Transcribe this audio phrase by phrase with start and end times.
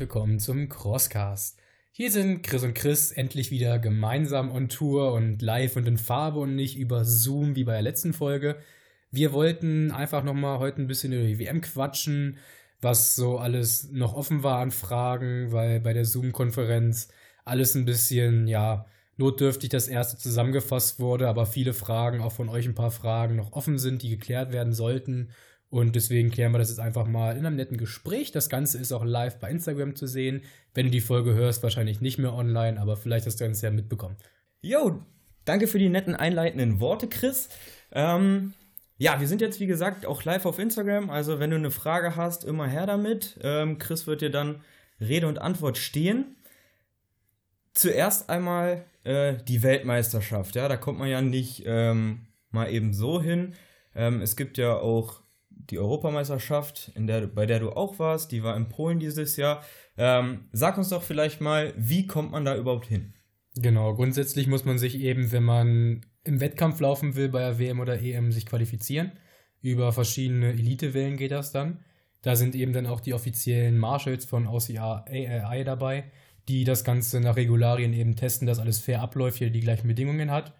[0.00, 1.58] willkommen zum Crosscast.
[1.92, 6.40] Hier sind Chris und Chris endlich wieder gemeinsam on Tour und live und in Farbe
[6.40, 8.56] und nicht über Zoom wie bei der letzten Folge.
[9.10, 12.38] Wir wollten einfach nochmal heute ein bisschen über die WM quatschen,
[12.80, 17.08] was so alles noch offen war an Fragen, weil bei der Zoom-Konferenz
[17.44, 18.86] alles ein bisschen, ja,
[19.18, 23.52] notdürftig das erste zusammengefasst wurde, aber viele Fragen, auch von euch ein paar Fragen noch
[23.52, 25.28] offen sind, die geklärt werden sollten.
[25.70, 28.32] Und deswegen klären wir das jetzt einfach mal in einem netten Gespräch.
[28.32, 30.42] Das Ganze ist auch live bei Instagram zu sehen.
[30.74, 33.70] Wenn du die Folge hörst, wahrscheinlich nicht mehr online, aber vielleicht hast du es ja
[33.70, 34.16] mitbekommen.
[34.62, 35.00] Jo,
[35.44, 37.48] danke für die netten einleitenden Worte, Chris.
[37.92, 38.52] Ähm,
[38.98, 41.08] ja, wir sind jetzt wie gesagt auch live auf Instagram.
[41.08, 43.38] Also wenn du eine Frage hast, immer her damit.
[43.42, 44.62] Ähm, Chris wird dir dann
[45.00, 46.36] Rede und Antwort stehen.
[47.74, 50.56] Zuerst einmal äh, die Weltmeisterschaft.
[50.56, 53.54] Ja, da kommt man ja nicht ähm, mal eben so hin.
[53.94, 55.22] Ähm, es gibt ja auch
[55.68, 59.62] die Europameisterschaft, in der, bei der du auch warst, die war in Polen dieses Jahr.
[59.96, 63.14] Ähm, sag uns doch vielleicht mal, wie kommt man da überhaupt hin?
[63.56, 67.80] Genau, grundsätzlich muss man sich eben, wenn man im Wettkampf laufen will, bei der WM
[67.80, 69.12] oder EM, sich qualifizieren.
[69.62, 71.84] Über verschiedene Elitewellen geht das dann.
[72.22, 76.04] Da sind eben dann auch die offiziellen Marshals von OCI dabei,
[76.48, 80.30] die das Ganze nach Regularien eben testen, dass alles fair abläuft, hier die gleichen Bedingungen
[80.30, 80.54] hat.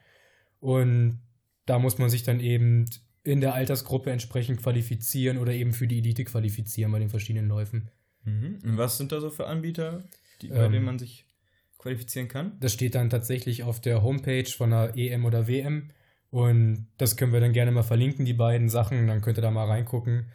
[0.59, 1.21] Und
[1.67, 2.87] da muss man sich dann eben
[3.23, 7.91] in der Altersgruppe entsprechend qualifizieren oder eben für die Elite qualifizieren bei den verschiedenen Läufen.
[8.25, 8.59] Mhm.
[8.65, 10.05] Und was sind da so für Anbieter,
[10.43, 11.27] die, bei ähm, denen man sich
[11.79, 12.57] qualifizieren kann?
[12.61, 15.91] Das steht dann tatsächlich auf der Homepage von der EM oder WM.
[16.31, 19.07] Und das können wir dann gerne mal verlinken, die beiden Sachen.
[19.07, 20.27] Dann könnt ihr da mal reingucken.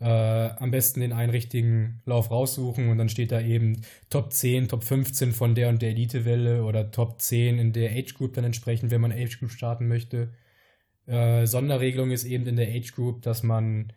[0.00, 4.68] Äh, am besten den einen richtigen Lauf raussuchen und dann steht da eben Top 10,
[4.68, 8.44] Top 15 von der und der Elite-Welle oder Top 10 in der Age Group dann
[8.44, 10.30] entsprechend, wenn man Age Group starten möchte.
[11.06, 13.92] Äh, Sonderregelung ist eben in der Age Group, dass man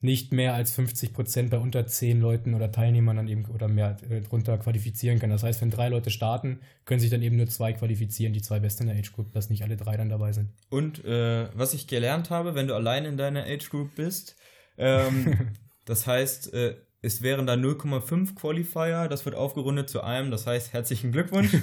[0.00, 3.96] nicht mehr als 50 Prozent bei unter 10 Leuten oder Teilnehmern dann eben oder mehr
[4.08, 5.30] äh, drunter qualifizieren kann.
[5.30, 8.60] Das heißt, wenn drei Leute starten, können sich dann eben nur zwei qualifizieren, die zwei
[8.60, 10.50] Besten in der Age Group, dass nicht alle drei dann dabei sind.
[10.70, 14.36] Und äh, was ich gelernt habe, wenn du allein in deiner Age Group bist,
[14.76, 15.52] ähm,
[15.84, 20.72] das heißt, äh, es wären da 0,5 Qualifier, das wird aufgerundet zu einem, das heißt,
[20.72, 21.56] herzlichen Glückwunsch.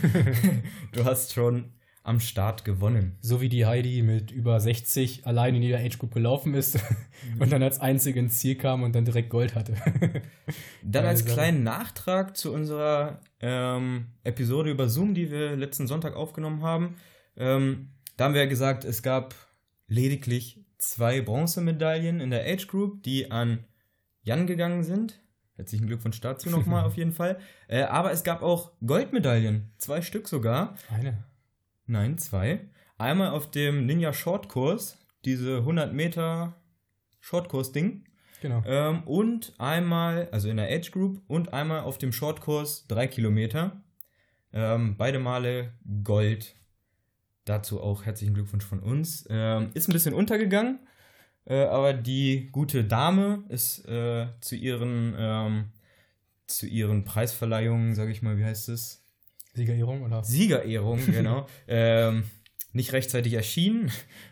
[0.91, 1.72] du hast schon
[2.05, 3.17] am Start gewonnen.
[3.21, 6.81] So wie die Heidi mit über 60 allein in jeder Age Group gelaufen ist mhm.
[7.41, 9.73] und dann als einzige ins Ziel kam und dann direkt Gold hatte.
[10.83, 16.61] dann als kleinen Nachtrag zu unserer ähm, Episode über Zoom, die wir letzten Sonntag aufgenommen
[16.61, 16.97] haben.
[17.38, 19.33] Ähm, da haben wir ja gesagt, es gab
[19.88, 23.65] lediglich zwei Bronzemedaillen in der Age Group, die an
[24.21, 25.21] Jan gegangen sind.
[25.55, 27.39] Herzlichen Glückwunsch dazu nochmal auf jeden Fall.
[27.67, 30.75] Äh, aber es gab auch Goldmedaillen, zwei Stück sogar.
[30.91, 31.23] Eine.
[31.88, 32.62] Nein, zwei.
[32.97, 36.56] Einmal auf dem Ninja Shortkurs, diese 100 Meter
[37.19, 38.06] Shortkurs-Ding.
[38.41, 38.63] Genau.
[38.66, 43.81] Ähm, und einmal, also in der Age Group, und einmal auf dem Shortkurs 3 Kilometer.
[44.53, 46.56] Ähm, beide Male Gold.
[47.45, 49.28] Dazu auch herzlichen Glückwunsch von uns.
[49.29, 50.79] Ähm, ist ein bisschen untergegangen,
[51.45, 55.66] äh, aber die gute Dame ist äh, zu ihren ähm,
[56.47, 59.04] zu ihren Preisverleihungen, sage ich mal, wie heißt es?
[59.55, 60.23] Siegerehrung, oder?
[60.23, 61.47] Siegerehrung, genau.
[61.67, 62.23] ähm,
[62.73, 63.89] nicht rechtzeitig erschienen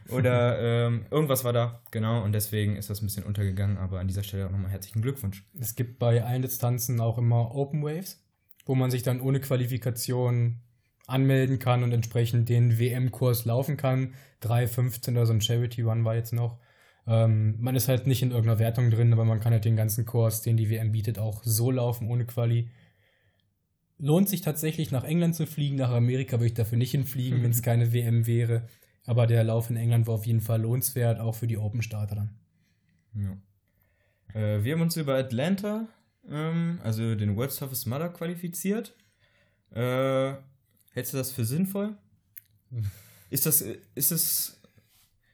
[0.09, 4.07] oder ähm, irgendwas war da, genau, und deswegen ist das ein bisschen untergegangen, aber an
[4.07, 5.45] dieser Stelle auch nochmal herzlichen Glückwunsch.
[5.59, 8.21] Es gibt bei allen Distanzen auch immer Open Waves,
[8.65, 10.59] wo man sich dann ohne Qualifikation
[11.07, 14.13] anmelden kann und entsprechend den WM-Kurs laufen kann.
[14.43, 16.59] 3,15 oder so ein Charity Run war jetzt noch.
[17.05, 20.05] Ähm, man ist halt nicht in irgendeiner Wertung drin, aber man kann halt den ganzen
[20.05, 22.69] Kurs, den die WM bietet, auch so laufen ohne Quali
[24.03, 25.77] lohnt sich tatsächlich nach England zu fliegen.
[25.77, 28.67] Nach Amerika würde ich dafür nicht hinfliegen, wenn es keine WM wäre.
[29.05, 32.29] Aber der Lauf in England war auf jeden Fall lohnenswert, auch für die Open-Starter dann.
[33.15, 34.39] Ja.
[34.39, 35.87] Äh, wir haben uns über Atlanta,
[36.29, 38.93] ähm, also den World Toughest Mother, qualifiziert.
[39.71, 40.33] Äh,
[40.91, 41.95] hältst du das für sinnvoll?
[43.29, 44.59] Ist das, ist es,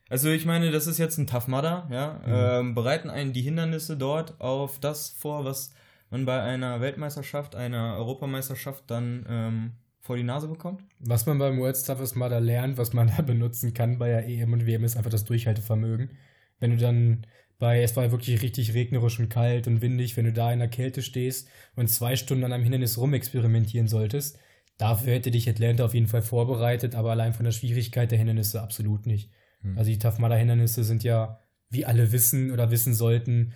[0.10, 2.22] also ich meine, das ist jetzt ein Tough Mudder, ja.
[2.26, 2.68] Mhm.
[2.68, 5.74] Ähm, bereiten einen die Hindernisse dort auf das vor, was
[6.10, 10.84] man bei einer Weltmeisterschaft, einer Europameisterschaft dann ähm, vor die Nase bekommt?
[11.00, 14.54] Was man beim World Toughest Mother lernt, was man da benutzen kann bei der EM
[14.54, 16.12] und WM, ist einfach das Durchhaltevermögen.
[16.60, 17.26] Wenn du dann
[17.60, 20.70] bei, es war wirklich richtig regnerisch und kalt und windig, wenn du da in der
[20.70, 24.40] Kälte stehst und zwei Stunden an einem Hindernis rumexperimentieren solltest,
[24.78, 28.62] dafür hätte dich Atlanta auf jeden Fall vorbereitet, aber allein von der Schwierigkeit der Hindernisse
[28.62, 29.30] absolut nicht.
[29.62, 29.78] Hm.
[29.78, 33.54] Also die Tough Mudder Hindernisse sind ja, wie alle wissen oder wissen sollten,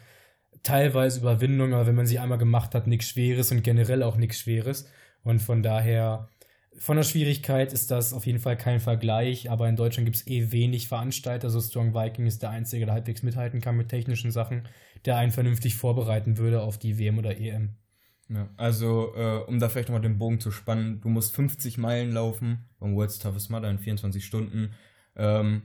[0.63, 4.39] teilweise Überwindung, aber wenn man sie einmal gemacht hat, nichts Schweres und generell auch nichts
[4.39, 4.89] Schweres.
[5.23, 6.29] Und von daher,
[6.77, 10.27] von der Schwierigkeit ist das auf jeden Fall kein Vergleich, aber in Deutschland gibt es
[10.27, 11.49] eh wenig Veranstalter.
[11.49, 14.67] So Strong Viking ist der Einzige, der halbwegs mithalten kann mit technischen Sachen,
[15.05, 17.75] der einen vernünftig vorbereiten würde auf die WM oder EM.
[18.29, 22.13] Ja, also, äh, um da vielleicht nochmal den Bogen zu spannen, du musst 50 Meilen
[22.13, 24.73] laufen beim World's Toughest Mudder in 24 Stunden.
[25.15, 25.63] Ähm,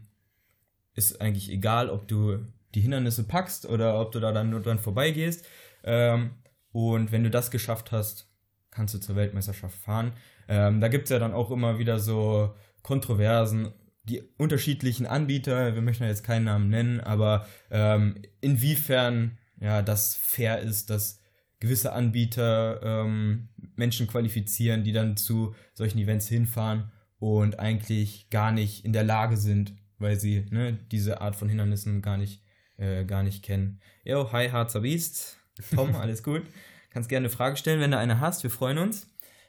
[0.94, 2.38] ist eigentlich egal, ob du
[2.74, 5.46] die Hindernisse packst oder ob du da dann nur dran vorbeigehst.
[5.84, 6.30] Ähm,
[6.72, 8.30] und wenn du das geschafft hast,
[8.70, 10.12] kannst du zur Weltmeisterschaft fahren.
[10.48, 13.72] Ähm, da gibt es ja dann auch immer wieder so Kontroversen,
[14.04, 20.14] die unterschiedlichen Anbieter, wir möchten ja jetzt keinen Namen nennen, aber ähm, inwiefern ja das
[20.14, 21.20] fair ist, dass
[21.60, 28.84] gewisse Anbieter ähm, Menschen qualifizieren, die dann zu solchen Events hinfahren und eigentlich gar nicht
[28.84, 32.42] in der Lage sind, weil sie ne, diese Art von Hindernissen gar nicht,
[32.78, 33.80] äh, gar nicht kennen.
[34.04, 35.36] Yo, hi Harzer Beast.
[35.74, 36.42] Tom, alles gut.
[36.90, 38.42] Kannst gerne eine Frage stellen, wenn du eine hast.
[38.42, 39.08] Wir freuen uns.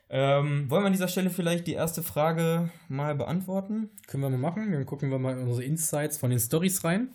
[0.10, 3.90] Ähm, wollen wir an dieser Stelle vielleicht die erste Frage mal beantworten?
[4.08, 4.72] Können wir mal machen.
[4.72, 7.10] Dann gucken wir mal in unsere Insights von den Stories rein.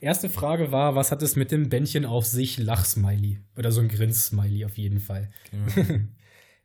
[0.00, 2.58] Erste Frage war, was hat es mit dem Bändchen auf sich?
[2.58, 3.38] Lachsmiley.
[3.58, 5.30] Oder so ein Grins-Smiley auf jeden Fall.
[5.50, 5.98] Genau.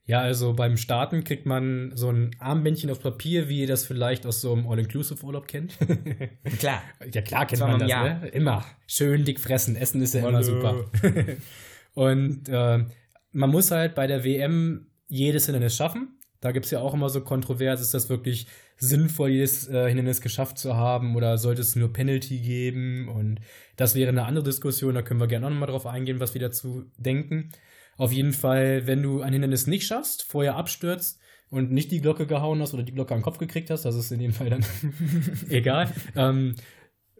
[0.07, 4.25] ja, also beim Starten kriegt man so ein Armbändchen auf Papier, wie ihr das vielleicht
[4.27, 5.77] aus so einem All-Inclusive-Urlaub kennt.
[6.59, 6.83] klar.
[7.11, 8.19] Ja, klar kennt man das, Jahr.
[8.19, 8.27] ne?
[8.27, 8.63] Immer.
[8.85, 9.75] Schön dick fressen.
[9.75, 10.29] Essen ist ja Hallo.
[10.29, 10.85] immer super.
[11.95, 12.85] Und äh,
[13.31, 16.19] man muss halt bei der WM jedes Hindernis schaffen.
[16.39, 18.45] Da gibt es ja auch immer so kontrovers, ist das wirklich
[18.77, 23.09] sinnvoll, jedes äh, Hindernis geschafft zu haben oder sollte es nur Penalty geben?
[23.09, 23.39] Und
[23.77, 26.41] das wäre eine andere Diskussion, da können wir gerne auch nochmal drauf eingehen, was wir
[26.41, 27.49] dazu denken.
[27.97, 31.19] Auf jeden Fall, wenn du ein Hindernis nicht schaffst, vorher abstürzt
[31.49, 34.11] und nicht die Glocke gehauen hast oder die Glocke am Kopf gekriegt hast, das ist
[34.11, 34.65] in dem Fall dann
[35.49, 36.55] egal, ähm,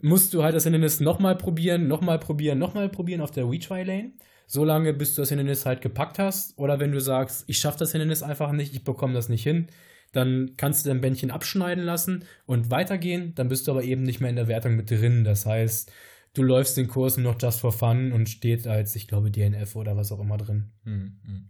[0.01, 4.11] musst du halt das Hindernis nochmal probieren, nochmal probieren, nochmal probieren auf der Retry-Lane
[4.47, 6.57] so lange, bis du das Hindernis halt gepackt hast.
[6.57, 9.67] Oder wenn du sagst, ich schaffe das Hindernis einfach nicht, ich bekomme das nicht hin,
[10.11, 13.33] dann kannst du dein Bändchen abschneiden lassen und weitergehen.
[13.35, 15.23] Dann bist du aber eben nicht mehr in der Wertung mit drin.
[15.23, 15.91] Das heißt,
[16.35, 19.75] du läufst den Kurs nur noch just for fun und steht als, ich glaube, DNF
[19.75, 20.71] oder was auch immer drin.
[20.83, 21.49] Hm, hm.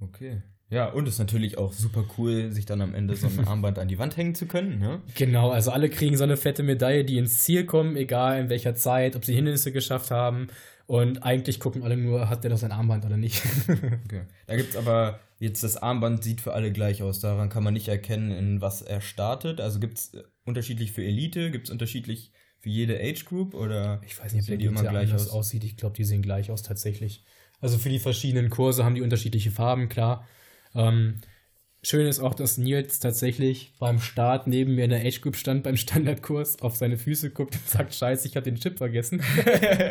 [0.00, 0.42] Okay.
[0.70, 3.78] Ja, und es ist natürlich auch super cool, sich dann am Ende so ein Armband
[3.78, 4.78] an die Wand hängen zu können.
[4.78, 5.00] Ne?
[5.14, 8.74] Genau, also alle kriegen so eine fette Medaille, die ins Ziel kommen, egal in welcher
[8.74, 10.48] Zeit, ob sie Hindernisse geschafft haben.
[10.86, 13.42] Und eigentlich gucken alle nur, hat der doch sein Armband oder nicht.
[14.04, 14.22] okay.
[14.46, 17.20] Da gibt es aber jetzt das Armband sieht für alle gleich aus.
[17.20, 19.60] Daran kann man nicht erkennen, in was er startet.
[19.60, 20.12] Also gibt es
[20.44, 24.48] unterschiedlich für Elite, gibt es unterschiedlich für jede Age Group oder ich weiß nicht, ob
[24.48, 25.30] der die immer gleich aus?
[25.30, 25.64] aussieht.
[25.64, 27.24] Ich glaube, die sehen gleich aus tatsächlich.
[27.60, 30.26] Also für die verschiedenen Kurse haben die unterschiedliche Farben, klar.
[30.74, 31.20] Ähm,
[31.82, 35.62] schön ist auch, dass Nils tatsächlich beim Start neben mir in der Age Group stand
[35.62, 39.22] beim Standardkurs, auf seine Füße guckt und sagt, scheiße, ich habe den Chip vergessen.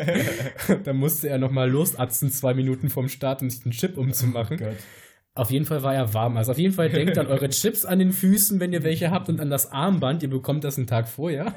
[0.84, 4.58] da musste er nochmal losatzen, zwei Minuten vorm Start, um sich den Chip umzumachen.
[4.62, 4.74] Oh
[5.38, 6.36] auf jeden Fall war er warm.
[6.36, 9.28] Also auf jeden Fall denkt an eure Chips an den Füßen, wenn ihr welche habt,
[9.28, 10.22] und an das Armband.
[10.24, 11.54] Ihr bekommt das einen Tag vorher.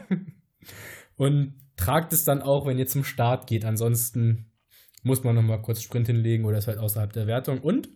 [1.22, 3.64] Und tragt es dann auch, wenn ihr zum Start geht.
[3.64, 4.48] Ansonsten
[5.04, 7.60] muss man nochmal kurz Sprint hinlegen oder ist halt außerhalb der Wertung.
[7.60, 7.90] Und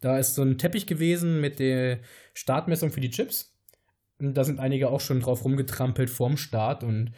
[0.00, 1.98] da ist so ein Teppich gewesen mit der
[2.34, 3.52] Startmessung für die Chips.
[4.20, 7.10] Und da sind einige auch schon drauf rumgetrampelt vorm Start und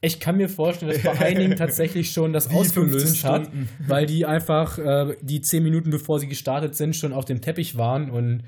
[0.00, 3.48] ich kann mir vorstellen, dass bei einigen tatsächlich schon das Wie ausgelöst hat,
[3.86, 7.76] weil die einfach äh, die zehn Minuten bevor sie gestartet sind schon auf dem Teppich
[7.78, 8.42] waren und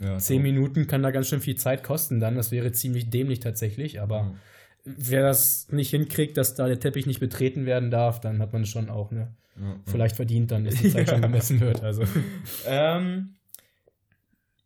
[0.00, 0.42] ja, zehn so.
[0.42, 2.34] Minuten kann da ganz schön viel Zeit kosten dann.
[2.34, 4.38] Das wäre ziemlich dämlich tatsächlich, aber mhm.
[4.84, 8.66] Wer das nicht hinkriegt, dass da der Teppich nicht betreten werden darf, dann hat man
[8.66, 11.82] schon auch ne ja, vielleicht verdient dann, dass die Zeit schon gemessen wird.
[11.82, 12.04] Also.
[12.66, 13.36] Ähm,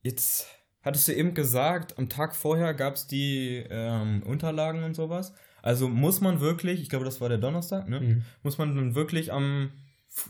[0.02, 0.46] jetzt
[0.82, 5.32] hattest du eben gesagt, am Tag vorher gab es die ähm, Unterlagen und sowas.
[5.62, 8.00] Also muss man wirklich, ich glaube, das war der Donnerstag, ne?
[8.00, 8.22] Mhm.
[8.42, 9.70] Muss man dann wirklich am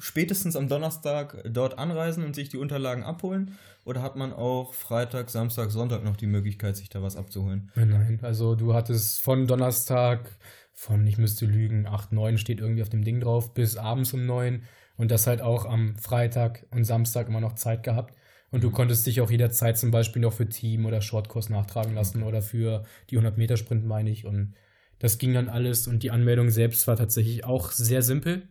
[0.01, 3.57] spätestens am Donnerstag dort anreisen und sich die Unterlagen abholen?
[3.89, 7.73] Oder hat man auch Freitag, Samstag, Sonntag noch die Möglichkeit, sich da was abzuholen?
[7.75, 10.37] Nein, also du hattest von Donnerstag
[10.75, 14.27] von, ich müsste lügen, 8, 9 steht irgendwie auf dem Ding drauf, bis abends um
[14.27, 14.63] 9
[14.99, 18.15] und das halt auch am Freitag und Samstag immer noch Zeit gehabt.
[18.51, 18.75] Und du mhm.
[18.75, 22.85] konntest dich auch jederzeit zum Beispiel noch für Team oder Shortkurs nachtragen lassen oder für
[23.09, 24.27] die 100-Meter-Sprint, meine ich.
[24.27, 24.53] Und
[24.99, 28.49] das ging dann alles und die Anmeldung selbst war tatsächlich auch sehr simpel.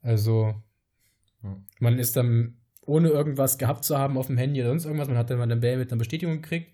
[0.00, 0.54] Also,
[1.80, 2.57] man ist dann,
[2.88, 5.44] ohne irgendwas gehabt zu haben auf dem Handy oder sonst irgendwas, man hat dann mal
[5.44, 6.72] eine Mail mit einer Bestätigung gekriegt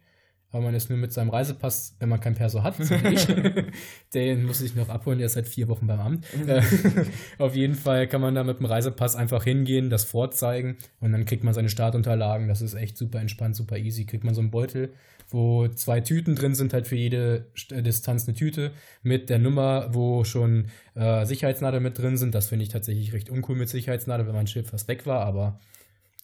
[0.54, 2.94] weil man ist nur mit seinem Reisepass, wenn man kein Perso hat, so
[4.14, 6.26] den muss ich noch abholen, der ist seit vier Wochen beim Amt.
[6.46, 6.62] Äh,
[7.38, 11.24] auf jeden Fall kann man da mit dem Reisepass einfach hingehen, das vorzeigen und dann
[11.24, 12.46] kriegt man seine Startunterlagen.
[12.46, 14.06] Das ist echt super entspannt, super easy.
[14.06, 14.92] Kriegt man so einen Beutel,
[15.28, 18.70] wo zwei Tüten drin sind, halt für jede Distanz eine Tüte
[19.02, 22.32] mit der Nummer, wo schon äh, Sicherheitsnadel mit drin sind.
[22.32, 25.58] Das finde ich tatsächlich recht uncool mit Sicherheitsnadel, wenn mein Schiff fast weg war, aber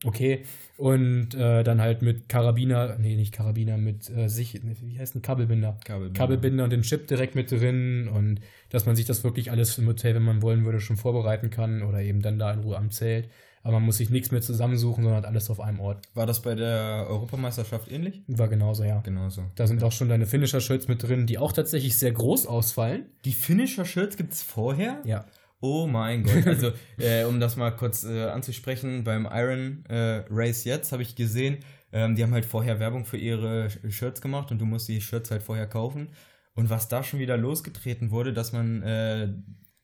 [0.04, 0.44] okay.
[0.76, 5.22] Und äh, dann halt mit Karabiner, nee, nicht Karabiner, mit äh, sich, wie heißt ein
[5.22, 5.78] Kabelbinder?
[5.84, 6.18] Kabelbinder.
[6.18, 8.40] Kabelbinder und den Chip direkt mit drin und
[8.70, 11.82] dass man sich das wirklich alles im Hotel, wenn man wollen würde, schon vorbereiten kann
[11.82, 13.28] oder eben dann da in Ruhe am Zelt.
[13.62, 15.98] aber man muss sich nichts mehr zusammensuchen, sondern hat alles auf einem Ort.
[16.14, 18.22] War das bei der Europameisterschaft ähnlich?
[18.26, 19.00] War genauso, ja.
[19.00, 19.44] Genauso.
[19.54, 23.06] Da sind auch schon deine Finisher-Shirts mit drin, die auch tatsächlich sehr groß ausfallen.
[23.26, 25.02] Die Finisher-Shirts gibt es vorher?
[25.04, 25.26] Ja.
[25.60, 26.46] Oh mein Gott.
[26.46, 31.16] Also, äh, um das mal kurz äh, anzusprechen, beim Iron äh, Race jetzt habe ich
[31.16, 31.58] gesehen,
[31.92, 35.30] ähm, die haben halt vorher Werbung für ihre Shirts gemacht und du musst die Shirts
[35.30, 36.08] halt vorher kaufen.
[36.54, 39.28] Und was da schon wieder losgetreten wurde, dass man äh,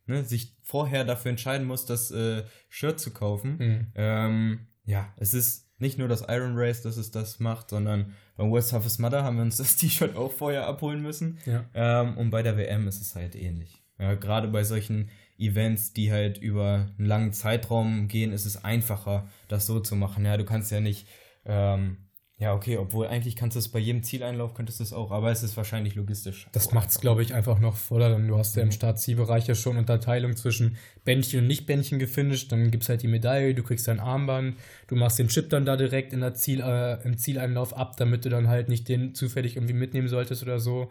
[0.06, 3.56] ne, sich vorher dafür entscheiden muss, das äh, Shirt zu kaufen.
[3.58, 3.86] Mhm.
[3.94, 8.52] Ähm, ja, es ist nicht nur das Iron Race, das es das macht, sondern beim
[8.52, 11.38] West Toughest Mother haben wir uns das T-Shirt auch vorher abholen müssen.
[11.44, 11.64] Ja.
[11.74, 13.82] Ähm, und bei der WM ist es halt ähnlich.
[13.98, 19.28] Ja, gerade bei solchen Events, die halt über einen langen Zeitraum gehen, ist es einfacher,
[19.48, 20.24] das so zu machen.
[20.24, 21.06] Ja, du kannst ja nicht,
[21.44, 21.98] ähm,
[22.38, 25.30] ja, okay, obwohl eigentlich kannst du es bei jedem Zieleinlauf, könntest du es auch, aber
[25.30, 26.48] es ist wahrscheinlich logistisch.
[26.52, 28.10] Das macht es, glaube ich, einfach noch voller.
[28.10, 32.52] Denn du hast ja im Start-Zielbereich ja schon Unterteilung zwischen Bändchen und Nicht-Bändchen gefinisht.
[32.52, 35.64] Dann gibt es halt die Medaille, du kriegst dein Armband, du machst den Chip dann
[35.64, 39.14] da direkt in der Ziel, äh, im Zieleinlauf ab, damit du dann halt nicht den
[39.14, 40.90] zufällig irgendwie mitnehmen solltest oder so.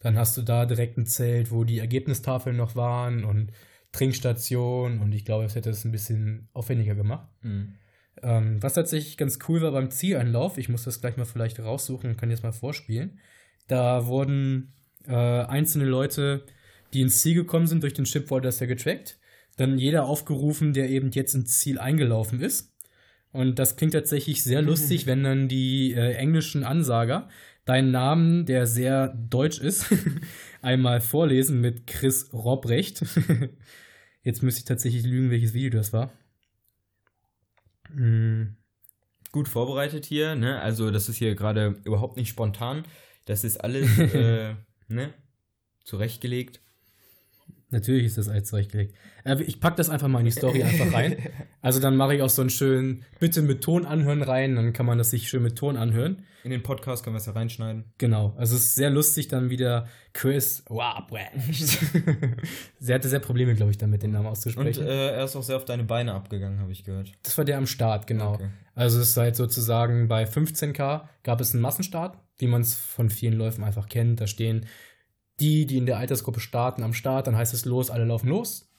[0.00, 3.52] Dann hast du da direkt ein Zelt, wo die Ergebnistafeln noch waren und
[3.92, 7.28] Trinkstation und ich glaube, es hätte es ein bisschen aufwendiger gemacht.
[7.42, 7.74] Mhm.
[8.22, 12.10] Ähm, was tatsächlich ganz cool war beim Zieleinlauf, ich muss das gleich mal vielleicht raussuchen
[12.10, 13.18] und kann jetzt mal vorspielen.
[13.68, 14.72] Da wurden
[15.06, 16.44] äh, einzelne Leute,
[16.92, 19.18] die ins Ziel gekommen sind, durch den Chip wurde das ja getrackt.
[19.56, 22.72] Dann jeder aufgerufen, der eben jetzt ins Ziel eingelaufen ist.
[23.32, 27.28] Und das klingt tatsächlich sehr lustig, wenn dann die äh, englischen Ansager
[27.66, 29.86] deinen Namen, der sehr deutsch ist,
[30.62, 33.04] einmal vorlesen mit Chris Robrecht.
[34.22, 36.10] Jetzt müsste ich tatsächlich lügen, welches Video das war.
[37.94, 38.56] Hm,
[39.32, 40.60] Gut vorbereitet hier, ne?
[40.62, 42.84] Also das ist hier gerade überhaupt nicht spontan.
[43.26, 44.54] Das ist alles, äh,
[44.88, 45.12] ne?
[45.84, 46.60] Zurechtgelegt.
[47.70, 48.94] Natürlich ist das alles zurechtgelegt.
[49.24, 51.16] Äh, ich pack das einfach mal in die Story einfach rein.
[51.62, 54.86] Also dann mache ich auch so einen schönen Bitte mit Ton anhören rein, dann kann
[54.86, 56.22] man das sich schön mit Ton anhören.
[56.44, 57.86] In den Podcast können wir es ja reinschneiden.
[57.98, 58.34] Genau.
[58.36, 61.32] Also es ist sehr lustig dann wieder Chris Wabrecht.
[62.78, 64.86] Sie hatte sehr Probleme, glaube ich, damit den Namen Und auszusprechen.
[64.86, 67.10] äh, er ist auch sehr auf deine Beine abgegangen, habe ich gehört.
[67.24, 68.34] das war der am Start, genau.
[68.34, 68.50] Okay.
[68.76, 73.10] Also es ist halt sozusagen bei 15k gab es einen Massenstart, wie man es von
[73.10, 74.20] vielen Läufen einfach kennt.
[74.20, 74.66] Da stehen
[75.40, 78.70] die, die in der Altersgruppe starten, am Start, dann heißt es los, alle laufen los.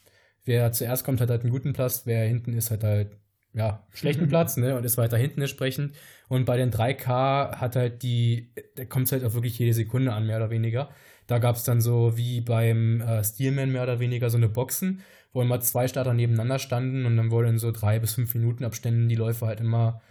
[0.46, 3.18] Wer zuerst kommt, hat halt einen guten Platz, wer hinten ist, hat halt
[3.54, 5.94] ja, schlechten Platz, ne, und ist weiter hinten entsprechend.
[6.28, 10.14] Und bei den 3K hat halt die, da kommt es halt auch wirklich jede Sekunde
[10.14, 10.90] an, mehr oder weniger.
[11.26, 15.02] Da gab es dann so wie beim äh, Steelman mehr oder weniger so eine Boxen,
[15.34, 18.64] wo immer zwei Starter nebeneinander standen und dann wurden in so drei bis fünf Minuten
[18.64, 20.02] Abständen die Läufer halt immer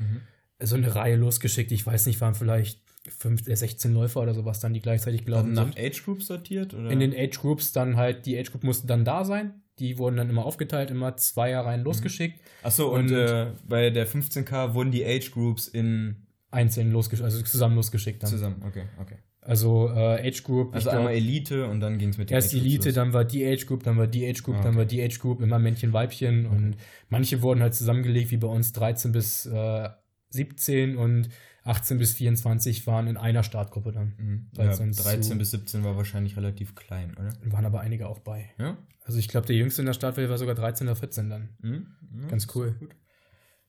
[0.60, 1.72] so eine Reihe losgeschickt.
[1.72, 5.52] Ich weiß nicht, waren vielleicht fünf, äh, 16 Läufer oder sowas dann, die gleichzeitig gelaufen
[5.52, 5.78] Nach sind.
[5.78, 6.74] Age Group sortiert?
[6.74, 6.90] Oder?
[6.90, 9.62] In den Age Groups dann halt, die Age Group mussten dann da sein.
[9.78, 14.72] Die wurden dann immer aufgeteilt, immer Zweierreihen losgeschickt, Achso, und, und- äh, bei der 15K
[14.72, 18.30] wurden die Age Groups in einzeln losgeschickt, also zusammen losgeschickt dann.
[18.30, 18.62] zusammen.
[18.66, 19.16] Okay, okay.
[19.42, 22.34] Also äh, Age Group, Also ich glaub, einmal Elite und dann ging es mit den
[22.36, 22.94] erst Age Groups Elite, los.
[22.94, 24.78] dann war die Age Group, dann war die Age Group, Ah, dann okay.
[24.78, 26.76] war die Age Group, immer Männchen, Weibchen und
[27.10, 29.88] manche wurden halt zusammengelegt, wie bei uns 13 bis äh,
[30.30, 31.28] 17 und
[31.66, 34.14] 18 bis 24 waren in einer Startgruppe dann.
[34.18, 34.46] Mhm.
[34.56, 37.32] Ja, sonst 13 zu- bis 17 war wahrscheinlich relativ klein, oder?
[37.52, 38.50] Waren aber einige auch bei.
[38.58, 38.78] Ja?
[39.04, 41.48] Also ich glaube, der jüngste in der Startwelle war sogar 13 oder 14 dann.
[41.60, 41.86] Mhm.
[42.22, 42.74] ja Ganz cool.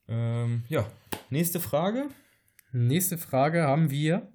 [0.07, 0.89] Ähm, ja,
[1.29, 2.07] nächste Frage.
[2.71, 4.29] Nächste Frage haben wir.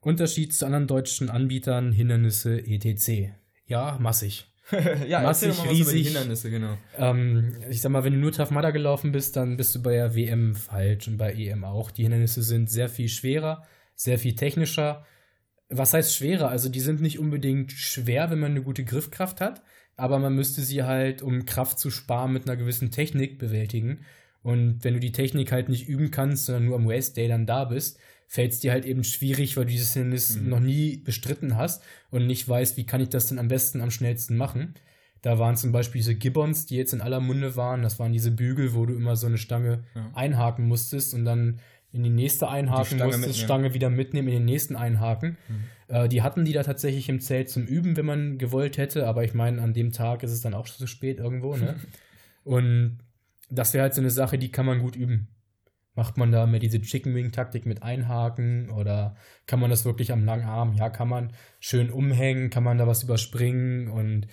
[0.00, 3.32] Unterschied zu anderen deutschen Anbietern, Hindernisse, etc.
[3.66, 4.46] Ja, massig.
[5.08, 6.06] ja, Massig, mal riesig.
[6.06, 6.78] Hindernisse, genau.
[6.96, 9.92] Ähm, ich sag mal, wenn du nur Tough Mudder gelaufen bist, dann bist du bei
[9.92, 11.90] der WM falsch und bei EM auch.
[11.90, 15.04] Die Hindernisse sind sehr viel schwerer, sehr viel technischer.
[15.68, 16.48] Was heißt schwerer?
[16.48, 19.62] Also die sind nicht unbedingt schwer, wenn man eine gute Griffkraft hat,
[19.96, 24.04] aber man müsste sie halt, um Kraft zu sparen, mit einer gewissen Technik bewältigen.
[24.42, 27.46] Und wenn du die Technik halt nicht üben kannst, sondern nur am Race Day dann
[27.46, 27.98] da bist,
[28.34, 32.26] fällt es dir halt eben schwierig, weil du dieses Hindernis noch nie bestritten hast und
[32.26, 34.74] nicht weißt, wie kann ich das denn am besten, am schnellsten machen.
[35.22, 37.82] Da waren zum Beispiel diese Gibbons, die jetzt in aller Munde waren.
[37.82, 40.10] Das waren diese Bügel, wo du immer so eine Stange Ja.
[40.14, 41.60] einhaken musstest und dann
[41.92, 43.44] in die nächste einhaken Stange musstest, mitnehmen.
[43.44, 45.36] Stange wieder mitnehmen, in den nächsten einhaken.
[45.86, 49.22] Äh, die hatten die da tatsächlich im Zelt zum Üben, wenn man gewollt hätte, aber
[49.22, 51.76] ich meine, an dem Tag ist es dann auch zu spät irgendwo, ne?
[52.42, 52.98] und
[53.48, 55.28] das wäre halt so eine Sache, die kann man gut üben.
[55.94, 60.10] Macht man da mehr diese Chicken Wing Taktik mit einhaken oder kann man das wirklich
[60.12, 60.74] am langen Arm?
[60.74, 64.26] Ja, kann man schön umhängen, kann man da was überspringen und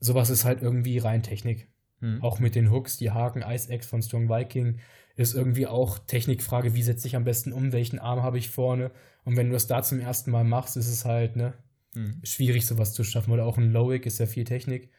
[0.00, 1.68] sowas ist halt irgendwie rein Technik.
[2.00, 2.22] Mhm.
[2.22, 4.78] Auch mit den Hooks, die Haken Ice Axe von Strong Viking
[5.14, 8.90] ist irgendwie auch Technikfrage, wie setze ich am besten um, welchen Arm habe ich vorne
[9.24, 11.54] und wenn du das da zum ersten Mal machst, ist es halt, ne,
[11.94, 12.20] Mhm.
[12.22, 14.90] schwierig sowas zu schaffen oder auch ein Lowick ist ja viel Technik.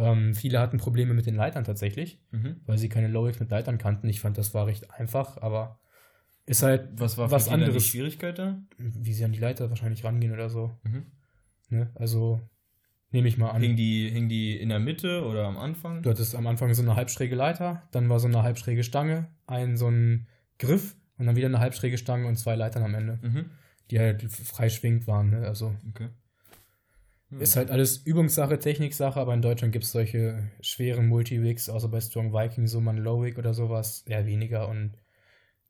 [0.00, 2.56] Ähm, viele hatten Probleme mit den Leitern tatsächlich, Mhm.
[2.66, 4.08] weil sie keine Lowics mit Leitern kannten.
[4.08, 5.78] Ich fand, das war recht einfach, aber
[6.46, 7.74] ist halt Was war was anderes.
[7.84, 8.58] die Schwierigkeit da?
[8.78, 10.78] wie sie an die Leiter wahrscheinlich rangehen oder so.
[10.84, 11.06] Mhm.
[11.68, 11.90] Ne?
[11.94, 12.40] Also
[13.12, 13.60] nehme ich mal an.
[13.62, 16.02] Hing die, hing die in der Mitte oder am Anfang?
[16.02, 19.76] Du hattest am Anfang so eine halbschräge Leiter, dann war so eine halbschräge Stange, ein
[19.76, 20.26] so ein
[20.58, 23.50] Griff und dann wieder eine halbschräge Stange und zwei Leitern am Ende, Mhm.
[23.90, 25.30] die halt frei schwingt waren.
[25.30, 25.46] Ne?
[25.46, 26.08] Also Okay.
[27.30, 27.40] Hm.
[27.40, 32.00] ist halt alles Übungssache, Techniksache, aber in Deutschland gibt es solche schweren Multi-Wigs, außer bei
[32.00, 34.92] Strong Viking, so man Low-Wig oder sowas, eher weniger und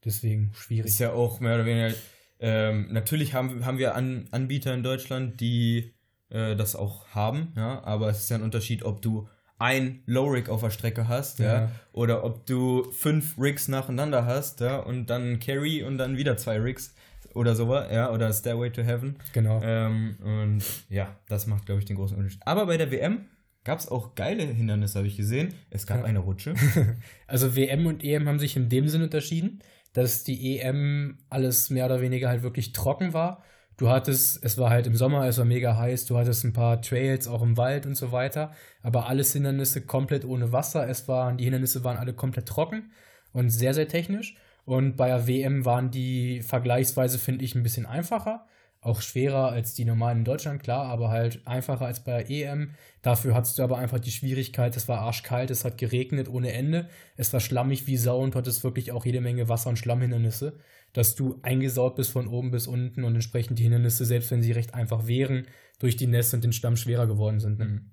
[0.05, 0.87] deswegen schwierig.
[0.87, 1.95] Ist ja auch mehr oder weniger.
[2.41, 5.93] Ähm, natürlich haben, haben wir An Anbieter in Deutschland, die
[6.31, 10.49] äh, das auch haben, ja, aber es ist ja ein Unterschied, ob du ein Low-Rig
[10.49, 11.55] auf der Strecke hast, ja.
[11.55, 11.71] Ja.
[11.93, 16.59] oder ob du fünf Rigs nacheinander hast, ja, und dann Carry und dann wieder zwei
[16.59, 16.95] Rigs
[17.35, 19.17] oder sowas, ja, oder Stairway to Heaven.
[19.33, 19.61] Genau.
[19.63, 22.41] Ähm, und ja, das macht, glaube ich, den großen Unterschied.
[22.45, 23.27] Aber bei der WM
[23.65, 25.55] gab es auch geile Hindernisse, habe ich gesehen.
[25.71, 26.05] Es gab Ja.
[26.05, 26.55] eine Rutsche.
[27.27, 29.61] Also WM und EM haben sich in dem Sinn unterschieden,
[29.93, 33.43] dass die EM alles mehr oder weniger halt wirklich trocken war.
[33.77, 36.83] Du hattest, es war halt im Sommer, es war mega heiß, du hattest ein paar
[36.83, 40.87] Trails auch im Wald und so weiter, aber alles Hindernisse komplett ohne Wasser.
[40.89, 42.91] Es waren, die Hindernisse waren alle komplett trocken
[43.33, 44.37] und sehr, sehr technisch.
[44.65, 48.47] Und bei der WM waren die vergleichsweise, finde ich, ein bisschen einfacher.
[48.83, 52.71] Auch schwerer als die normalen in Deutschland, klar, aber halt einfacher als bei der EM.
[53.03, 56.89] Dafür hattest du aber einfach die Schwierigkeit, es war arschkalt, es hat geregnet ohne Ende,
[57.19, 60.59] es war schlammig wie Sau und du hattest wirklich auch jede Menge Wasser- und Schlammhindernisse,
[60.95, 64.53] dass du eingesaut bist von oben bis unten und entsprechend die Hindernisse, selbst wenn sie
[64.53, 65.47] recht einfach wären,
[65.79, 67.59] durch die Nässe und den Schlamm schwerer geworden sind.
[67.59, 67.65] Ne?
[67.67, 67.91] Mhm.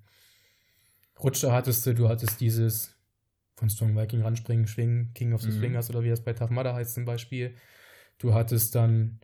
[1.22, 2.97] Rutsche hattest du, du hattest dieses
[3.58, 5.58] von Strong Viking ranspringen, schwingen, King of the Mhm.
[5.58, 7.54] Slingers oder wie das bei Tough Mudder heißt zum Beispiel.
[8.18, 9.20] Du hattest dann,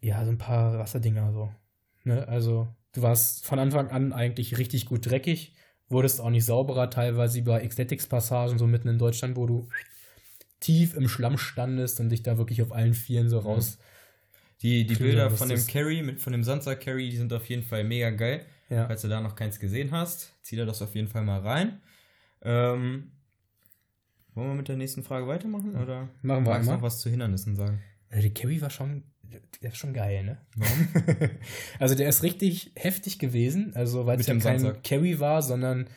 [0.00, 1.52] ja, so ein paar Wasserdinger so.
[2.04, 2.26] Ne?
[2.28, 5.54] Also, du warst von Anfang an eigentlich richtig gut dreckig,
[5.88, 9.68] wurdest auch nicht sauberer, teilweise bei Ecstatics-Passagen, so mitten in Deutschland, wo du
[10.60, 13.78] tief im Schlamm standest und dich da wirklich auf allen Vieren so raus.
[14.62, 17.64] Die, die Bilder von dem Carry, mit, von dem Sandsack Carry, die sind auf jeden
[17.64, 18.46] Fall mega geil.
[18.70, 18.86] Ja.
[18.86, 21.80] Falls du da noch keins gesehen hast, zieh dir das auf jeden Fall mal rein.
[22.42, 23.10] Ähm,
[24.34, 25.76] wollen wir mit der nächsten Frage weitermachen?
[25.76, 27.80] Oder Machen wir magst noch was zu Hindernissen sagen?
[28.10, 29.04] Also, der Carry war schon,
[29.62, 30.38] der ist schon geil, ne?
[30.56, 30.88] Warum?
[31.78, 34.84] also der ist richtig heftig gewesen, also weil es ja kein Sandsack.
[34.84, 35.88] Carry war, sondern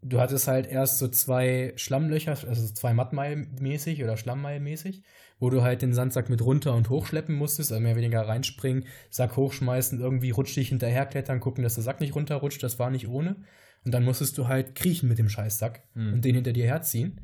[0.00, 5.02] du hattest halt erst so zwei Schlammlöcher, also zwei Mattmeil-mäßig oder Schlammmeil-mäßig,
[5.40, 8.84] wo du halt den Sandsack mit runter und hochschleppen musstest, also mehr oder weniger reinspringen,
[9.10, 13.36] Sack hochschmeißen, irgendwie rutschig hinterherklettern, gucken, dass der Sack nicht runterrutscht, das war nicht ohne.
[13.84, 16.14] Und dann musstest du halt kriechen mit dem Scheißsack Hm.
[16.14, 17.20] und den hinter dir herziehen.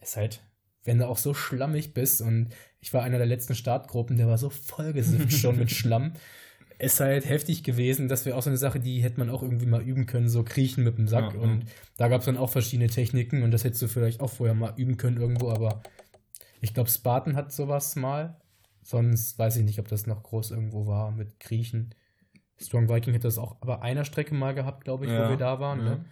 [0.00, 0.42] Ist halt,
[0.84, 4.38] wenn du auch so schlammig bist und ich war einer der letzten Startgruppen, der war
[4.38, 6.12] so vollgesifft schon mit Schlamm.
[6.78, 8.06] Ist halt heftig gewesen.
[8.06, 10.44] Das wäre auch so eine Sache, die hätte man auch irgendwie mal üben können, so
[10.44, 11.34] kriechen mit dem Sack.
[11.34, 11.64] Ja, und
[11.96, 14.74] da gab es dann auch verschiedene Techniken und das hättest du vielleicht auch vorher mal
[14.76, 15.82] üben können irgendwo, aber
[16.60, 18.36] ich glaube, Spartan hat sowas mal.
[18.82, 21.94] Sonst weiß ich nicht, ob das noch groß irgendwo war mit Kriechen.
[22.60, 25.36] Strong Viking hätte das auch aber einer Strecke mal gehabt, glaube ich, wo Ja, wir
[25.36, 25.84] da waren.
[25.84, 26.04] Ne?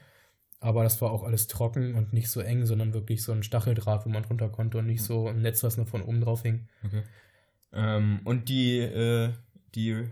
[0.61, 4.07] Aber das war auch alles trocken und nicht so eng, sondern wirklich so ein Stacheldraht,
[4.07, 6.69] wo man runter konnte und nicht so ein Netz, was noch von oben drauf hing.
[6.85, 7.03] Okay.
[7.73, 9.33] Ähm, und die, äh,
[9.75, 10.09] die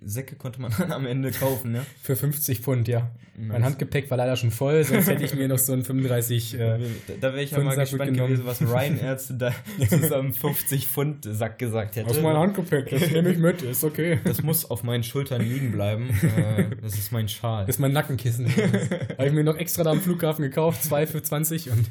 [0.00, 1.84] Säcke konnte man dann am Ende kaufen, ne?
[2.02, 3.10] Für 50 Pfund, ja.
[3.36, 3.62] Mein Nice.
[3.70, 6.54] Handgepäck war leider schon voll, sonst hätte ich mir noch so ein 35.
[6.58, 6.78] Äh,
[7.20, 9.52] Da, wäre ich ja mal gespannt gewesen, was Ryanair zu, da,
[9.88, 12.10] zu so einem 50-Pfund-Sack gesagt hätte.
[12.10, 14.18] aus meinem Handgepäck, das nehme ich mit, ist okay.
[14.24, 16.08] Das muss auf meinen Schultern liegen bleiben.
[16.38, 17.66] Äh, das ist mein Schal.
[17.66, 18.46] Das ist mein Nackenkissen.
[18.48, 21.88] Habe ich mir noch extra da am Flughafen gekauft, zwei für 20 und.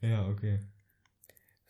[0.00, 0.58] Ja, okay.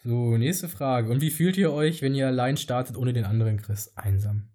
[0.05, 1.11] So, nächste Frage.
[1.11, 3.93] Und wie fühlt ihr euch, wenn ihr allein startet ohne den anderen Chris?
[3.97, 4.49] Einsam.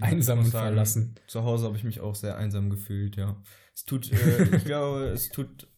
[0.00, 1.14] Einsam und sagen, verlassen.
[1.28, 3.40] Zu Hause habe ich mich auch sehr einsam gefühlt, ja.
[3.74, 5.68] Es tut, äh, ich glaube, es tut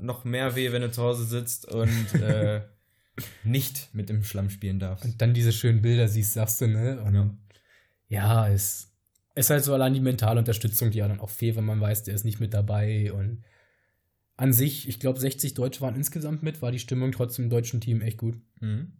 [0.00, 2.62] noch mehr weh, wenn du zu Hause sitzt und äh,
[3.44, 5.04] nicht mit dem Schlamm spielen darfst.
[5.04, 7.00] Und dann diese schönen Bilder siehst, sagst du, ne?
[7.02, 7.34] Und Ja.
[8.08, 8.94] ja, es
[9.34, 12.04] ist halt so allein die mentale Unterstützung, die ja dann auch fehlt, wenn man weiß,
[12.04, 13.12] der ist nicht mit dabei.
[13.12, 13.44] Und
[14.38, 17.80] an sich, ich glaube, 60 Deutsche waren insgesamt mit, war die Stimmung trotzdem im deutschen
[17.80, 18.38] Team echt gut.
[18.60, 18.92] Mhm.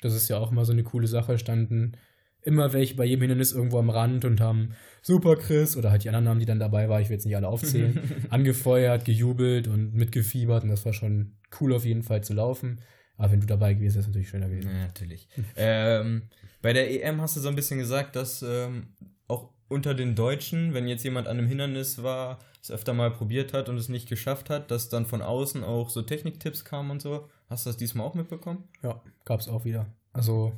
[0.00, 1.38] Das ist ja auch immer so eine coole Sache.
[1.38, 1.96] Standen
[2.42, 4.70] immer welche bei jedem Hindernis irgendwo am Rand und haben
[5.02, 7.36] Super Chris oder halt die anderen Namen, die dann dabei waren, ich will jetzt nicht
[7.36, 10.62] alle aufzählen, angefeuert, gejubelt und mitgefiebert.
[10.62, 12.80] Und das war schon cool auf jeden Fall zu laufen.
[13.16, 14.70] Aber wenn du dabei gewesen wärst, natürlich schöner gewesen.
[14.70, 15.28] Ja, natürlich.
[15.56, 16.22] ähm,
[16.62, 18.94] bei der EM hast du so ein bisschen gesagt, dass ähm,
[19.30, 23.52] auch unter den Deutschen, wenn jetzt jemand an einem Hindernis war, es öfter mal probiert
[23.52, 27.00] hat und es nicht geschafft hat, dass dann von außen auch so Techniktipps kamen und
[27.00, 27.28] so.
[27.48, 28.64] Hast du das diesmal auch mitbekommen?
[28.82, 29.86] Ja, gab's auch wieder.
[30.12, 30.52] Also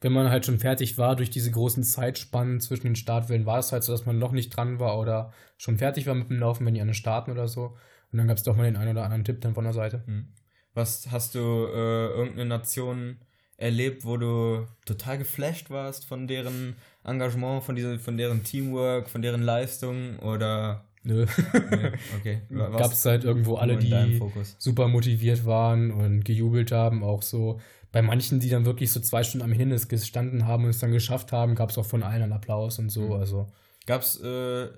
[0.00, 3.72] wenn man halt schon fertig war, durch diese großen Zeitspannen zwischen den Startwellen, war es
[3.72, 6.66] halt so, dass man noch nicht dran war oder schon fertig war mit dem Laufen,
[6.66, 7.76] wenn die alle starten oder so.
[8.12, 10.02] Und dann gab es doch mal den einen oder anderen Tipp dann von der Seite.
[10.06, 10.32] Hm.
[10.74, 13.18] Was hast du äh, irgendeine Nation
[13.58, 19.20] erlebt, wo du total geflasht warst von deren Engagement, von, diese, von deren Teamwork, von
[19.20, 21.26] deren Leistung oder Nö.
[21.70, 22.42] nee, okay.
[22.50, 24.20] Gab es halt irgendwo alle, die
[24.58, 27.60] super motiviert waren und gejubelt haben, auch so.
[27.90, 30.92] Bei manchen, die dann wirklich so zwei Stunden am Hindernis gestanden haben und es dann
[30.92, 33.06] geschafft haben, gab es auch von allen einen Applaus und so.
[33.06, 33.12] Mhm.
[33.12, 33.46] Also
[33.86, 34.68] Gab es äh,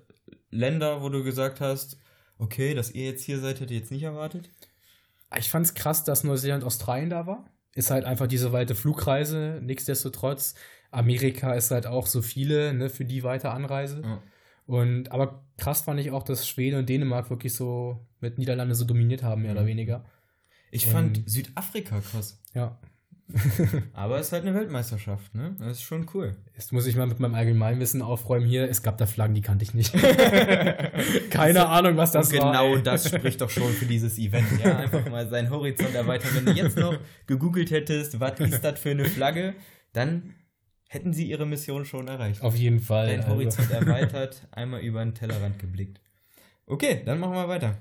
[0.50, 1.98] Länder, wo du gesagt hast,
[2.38, 4.50] okay, dass ihr jetzt hier seid, hätte ich jetzt nicht erwartet?
[5.36, 7.44] ich fand es krass, dass Neuseeland Australien da war.
[7.74, 10.54] Ist halt einfach diese weite Flugreise, nichtsdestotrotz.
[10.90, 14.02] Amerika ist halt auch so viele, ne, für die weite Anreise.
[14.02, 14.22] Ja.
[14.66, 18.84] Und aber krass fand ich auch, dass Schweden und Dänemark wirklich so mit Niederlande so
[18.84, 20.04] dominiert haben, mehr oder weniger.
[20.70, 20.92] Ich Ähm.
[20.92, 22.40] fand Südafrika krass.
[22.54, 22.78] Ja.
[23.92, 25.56] Aber es ist halt eine Weltmeisterschaft, ne?
[25.58, 26.36] Das ist schon cool.
[26.54, 28.68] Jetzt muss ich mal mit meinem Allgemeinwissen aufräumen hier.
[28.68, 29.92] Es gab da Flaggen, die kannte ich nicht.
[31.30, 32.52] Keine Ahnung, was das Und war.
[32.52, 34.46] genau das spricht doch schon für dieses Event.
[34.64, 36.30] Ja, einfach mal seinen Horizont erweitern.
[36.34, 39.54] Wenn du jetzt noch gegoogelt hättest, was ist das für eine Flagge,
[39.92, 40.34] dann
[40.88, 42.42] hätten sie ihre Mission schon erreicht.
[42.42, 43.06] Auf jeden Fall.
[43.06, 43.32] Dein also.
[43.32, 46.00] Horizont erweitert, einmal über den Tellerrand geblickt.
[46.66, 47.78] Okay, dann machen wir weiter.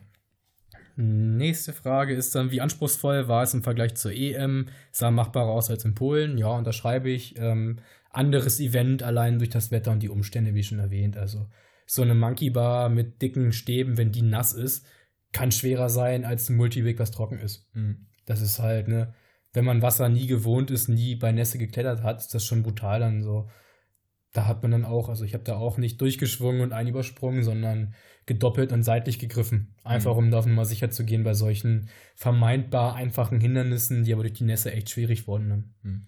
[1.02, 4.66] Nächste Frage ist dann, wie anspruchsvoll war es im Vergleich zur EM?
[4.92, 6.38] Sah machbarer aus als in Polen?
[6.38, 7.40] Ja, unterschreibe ich.
[7.40, 11.16] Ähm, anderes Event allein durch das Wetter und die Umstände, wie schon erwähnt.
[11.16, 11.48] Also
[11.86, 14.86] so eine Monkey Bar mit dicken Stäben, wenn die nass ist,
[15.32, 17.70] kann schwerer sein als ein Multiweg, was trocken ist.
[17.72, 18.08] Hm.
[18.26, 19.14] Das ist halt, ne,
[19.54, 23.00] wenn man Wasser nie gewohnt ist, nie bei Nässe geklettert hat, ist das schon brutal
[23.00, 23.50] dann so.
[24.34, 27.96] Da hat man dann auch, also ich habe da auch nicht durchgeschwungen und einübersprungen, sondern
[28.30, 29.74] gedoppelt und seitlich gegriffen.
[29.84, 30.20] Einfach Mhm.
[30.20, 34.46] um da mal sicher zu gehen bei solchen vermeintbar einfachen Hindernissen, die aber durch die
[34.46, 35.50] Nässe echt schwierig wurden.
[35.84, 36.08] Dann.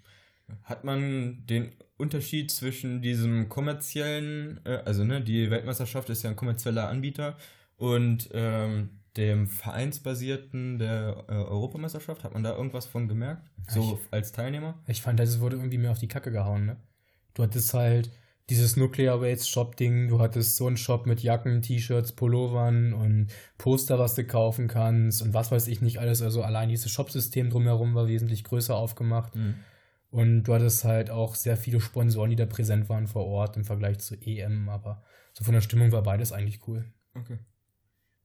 [0.64, 6.36] Hat man den Unterschied zwischen diesem kommerziellen, äh, also ne, die Weltmeisterschaft ist ja ein
[6.36, 7.38] kommerzieller Anbieter
[7.78, 13.50] und ähm, dem vereinsbasierten der äh, Europameisterschaft, hat man da irgendwas von gemerkt?
[13.68, 14.80] So als Teilnehmer?
[14.88, 16.78] Ich fand, das wurde irgendwie mehr auf die Kacke gehauen, ne?
[17.34, 18.12] Du hattest halt
[18.50, 23.28] dieses Nuclear Waste Shop Ding, du hattest so einen Shop mit Jacken, T-Shirts, Pullovern und
[23.58, 26.22] Poster, was du kaufen kannst und was weiß ich nicht alles.
[26.22, 29.36] Also allein dieses Shopsystem drumherum war wesentlich größer aufgemacht.
[29.36, 29.56] Mhm.
[30.10, 33.64] Und du hattest halt auch sehr viele Sponsoren, die da präsent waren vor Ort im
[33.64, 35.02] Vergleich zu EM, aber
[35.34, 36.86] so von der Stimmung war beides eigentlich cool.
[37.16, 37.40] Okay.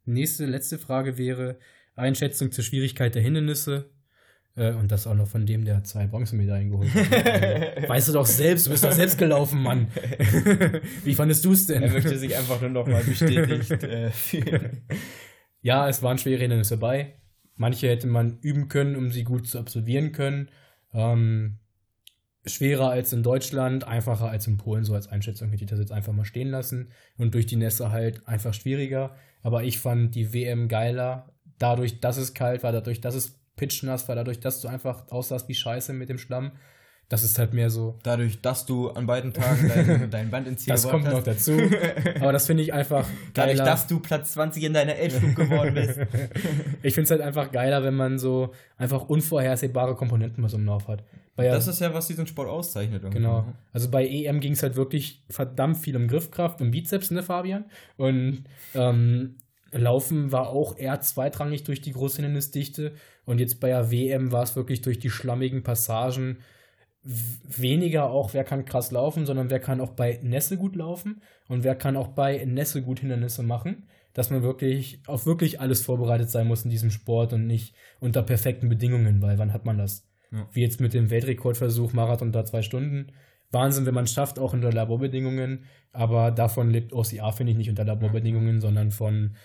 [0.05, 1.59] Nächste, letzte Frage wäre
[1.95, 3.91] Einschätzung zur Schwierigkeit der Hindernisse.
[4.57, 7.89] Äh, und das auch noch von dem, der zwei Bronzemedaillen geholt hat.
[7.89, 9.89] Weißt du doch selbst, du bist doch selbst gelaufen, Mann.
[11.05, 11.83] Wie fandest du es denn?
[11.83, 14.83] Er möchte sich einfach nur nochmal bestätigt äh, fühlen.
[15.61, 17.17] Ja, es waren schwere Hindernisse dabei.
[17.55, 20.51] Manche hätte man üben können, um sie gut zu absolvieren können.
[20.93, 21.59] Ähm,
[22.47, 25.93] schwerer als in Deutschland, einfacher als in Polen, so als Einschätzung hätte ich das jetzt
[25.93, 26.93] einfach mal stehen lassen.
[27.19, 29.17] Und durch die Nässe halt einfach schwieriger.
[29.43, 34.09] Aber ich fand die WM geiler, dadurch, dass es kalt war, dadurch, dass es pitchnass
[34.09, 36.53] war, dadurch, dass du einfach aussahst wie Scheiße mit dem Schlamm.
[37.09, 37.97] Das ist halt mehr so.
[38.03, 41.27] Dadurch, dass du an beiden Tagen dein, dein Band ins Ziel Das kommt noch hast.
[41.29, 41.53] dazu.
[42.21, 43.71] Aber das finde ich einfach Dadurch, geiler.
[43.71, 46.01] dass du Platz 20 in deiner Age-Group geworden bist.
[46.83, 50.67] Ich finde es halt einfach geiler, wenn man so einfach unvorhersehbare Komponenten mal so im
[50.67, 51.05] Lauf hat.
[51.37, 53.03] Weil ja, Das ist ja, was diesen Sport auszeichnet.
[53.05, 53.19] irgendwie.
[53.23, 53.47] genau.
[53.73, 57.67] Also bei EM ging es halt wirklich verdammt viel um Griffkraft und Bizeps, ne, Fabian?
[57.97, 59.37] Und ähm,
[59.79, 62.95] Laufen war auch eher zweitrangig durch die große Hindernisdichte.
[63.25, 66.39] Und jetzt bei der WM war es wirklich durch die schlammigen Passagen
[67.45, 71.63] weniger auch, wer kann krass laufen, sondern wer kann auch bei Nässe gut laufen und
[71.63, 73.89] wer kann auch bei Nässe gut Hindernisse machen.
[74.13, 78.23] Dass man wirklich auf wirklich alles vorbereitet sein muss in diesem Sport und nicht unter
[78.23, 80.09] perfekten Bedingungen, weil wann hat man das?
[80.33, 80.49] Ja.
[80.53, 83.13] Wie jetzt mit dem Weltrekordversuch Marathon unter zwei Stunden.
[83.53, 85.65] Wahnsinn, wenn man es schafft, auch unter Laborbedingungen.
[85.93, 89.37] Aber davon lebt OCA, finde ich, nicht unter Laborbedingungen, sondern von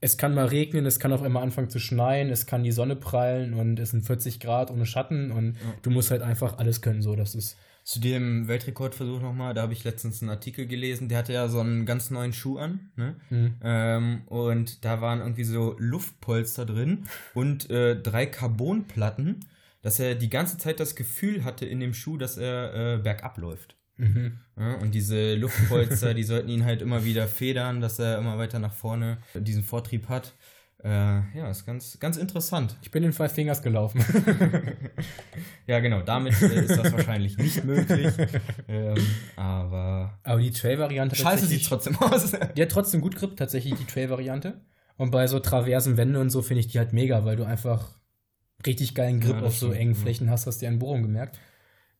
[0.00, 2.96] es kann mal regnen, es kann auf einmal anfangen zu schneien, es kann die Sonne
[2.96, 5.74] prallen und es sind 40 Grad ohne Schatten und Ja.
[5.82, 7.56] du musst halt einfach alles können, so, das ist.
[7.84, 11.60] Zu dem Weltrekordversuch nochmal, da habe ich letztens einen Artikel gelesen, der hatte ja so
[11.60, 13.16] einen ganz neuen Schuh an, ne?
[13.30, 13.54] Hm.
[13.62, 19.40] Ähm, und da waren irgendwie so Luftpolster drin und äh, drei Carbonplatten,
[19.80, 23.38] dass er die ganze Zeit das Gefühl hatte in dem Schuh, dass er äh, bergab
[23.38, 23.77] läuft.
[23.98, 24.38] Mhm.
[24.58, 28.58] Ja, und diese Luftpolster, die sollten ihn halt immer wieder federn, dass er immer weiter
[28.58, 30.34] nach vorne diesen Vortrieb hat.
[30.84, 30.88] Äh,
[31.36, 32.76] ja, ist ganz, ganz interessant.
[32.82, 34.04] Ich bin in Five Fingers gelaufen.
[35.66, 38.10] Ja, genau, damit äh, ist das wahrscheinlich nicht möglich.
[38.68, 38.96] Ähm,
[39.36, 42.32] aber Aber die Trail-Variante scheiße sieht trotzdem aus.
[42.56, 44.62] Die hat trotzdem gut Grip, tatsächlich, die Trail-Variante.
[44.96, 47.98] Und bei so traversen Wände und so finde ich die halt mega, weil du einfach
[48.66, 50.00] richtig geilen Grip Ja, auf so engen ja.
[50.00, 51.38] Flächen hast, hast du in Bochum gemerkt.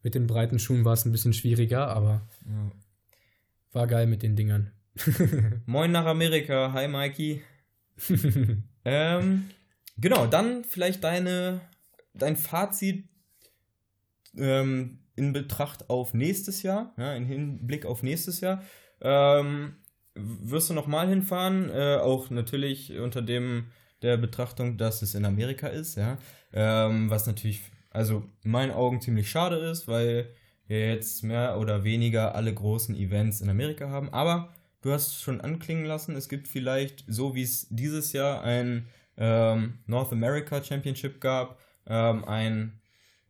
[0.03, 2.73] Mit den breiten Schuhen war es ein bisschen schwieriger, aber Ja.
[3.73, 4.71] war geil mit den Dingern.
[5.67, 6.73] Moin nach Amerika.
[6.73, 7.43] Hi, Mikey.
[8.85, 9.51] ähm,
[9.97, 11.61] genau, dann vielleicht deine,
[12.15, 13.09] dein Fazit
[14.37, 18.63] ähm, in Betracht auf nächstes Jahr, ja, in Hinblick auf nächstes Jahr.
[19.01, 19.77] Ähm,
[20.15, 21.71] wirst du nochmal hinfahren?
[21.71, 23.67] Äh, auch natürlich unter dem
[24.03, 26.19] der Betrachtung, dass es in Amerika ist, ja.
[26.53, 30.31] Ähm, was natürlich, also in meinen Augen ziemlich schade ist, weil
[30.67, 34.13] wir jetzt mehr oder weniger alle großen Events in Amerika haben.
[34.13, 38.89] Aber du hast schon anklingen lassen, es gibt vielleicht, so wie es dieses Jahr ein
[39.17, 42.81] ähm, North America Championship gab, ähm, ein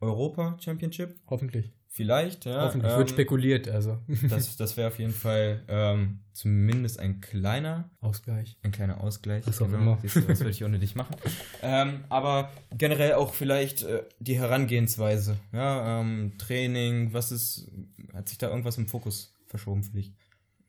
[0.01, 1.15] Europa Championship.
[1.29, 1.78] Hoffentlich.
[1.99, 2.61] Vielleicht, ja.
[2.61, 2.93] Hoffentlich.
[2.93, 3.97] ähm, Wird spekuliert, also.
[4.29, 8.57] das das wäre auf jeden Fall ähm, zumindest ein kleiner, Ausgleich.
[8.63, 9.43] ein kleiner Ausgleich.
[9.43, 9.49] Genau.
[9.49, 9.97] Was auch immer.
[10.01, 11.17] Siehst du, Das würde ich ohne dich machen.
[11.61, 15.35] ähm, aber generell auch vielleicht äh, die Herangehensweise.
[15.51, 17.69] Ja, ähm, Training, was ist,
[18.13, 20.13] hat sich da irgendwas im Fokus verschoben für dich?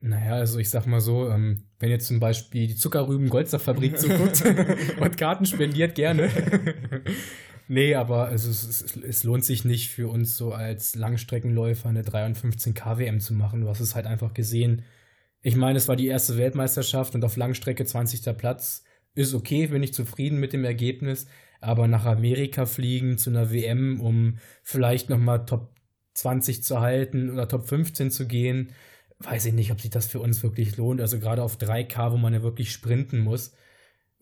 [0.01, 4.43] Naja, also ich sag mal so, ähm, wenn jetzt zum Beispiel die Zuckerrüben Goldsaftfabrik zuguckt
[4.99, 6.29] und Karten spendiert, gerne.
[7.71, 12.03] Nee, aber also es, es, es lohnt sich nicht für uns so als Langstreckenläufer eine
[12.03, 13.63] 53 KWM zu machen.
[13.63, 14.83] Du hast es halt einfach gesehen.
[15.43, 18.37] Ich meine, es war die erste Weltmeisterschaft und auf Langstrecke 20.
[18.37, 21.27] Platz ist okay, bin ich zufrieden mit dem Ergebnis.
[21.61, 25.75] Aber nach Amerika fliegen zu einer WM, um vielleicht nochmal Top
[26.15, 28.73] 20 zu halten oder Top 15 zu gehen,
[29.21, 31.01] weiß ich nicht, ob sich das für uns wirklich lohnt.
[31.01, 33.53] Also gerade auf 3K, wo man ja wirklich sprinten muss.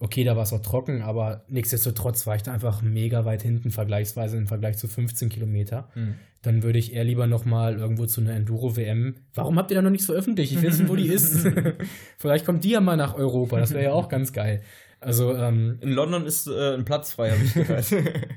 [0.01, 3.73] Okay, da war es auch trocken, aber nichtsdestotrotz war ich da einfach mega weit hinten,
[3.73, 5.89] vergleichsweise im Vergleich zu 15 Kilometer.
[5.95, 6.15] Hm.
[6.43, 9.17] Dann würde ich eher lieber nochmal irgendwo zu einer Enduro-WM.
[9.35, 10.53] Warum habt ihr da noch nichts veröffentlicht?
[10.53, 11.49] Ich will wissen, wo die ist.
[12.19, 14.63] Vielleicht kommt die ja mal nach Europa, das wäre ja auch ganz geil.
[15.01, 17.93] Also, ähm, In London ist äh, ein Platz frei, habe ich gehört.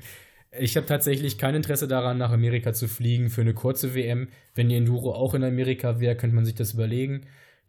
[0.58, 4.28] ich habe tatsächlich kein Interesse daran, nach Amerika zu fliegen für eine kurze WM.
[4.56, 7.22] Wenn die Enduro auch in Amerika wäre, könnte man sich das überlegen.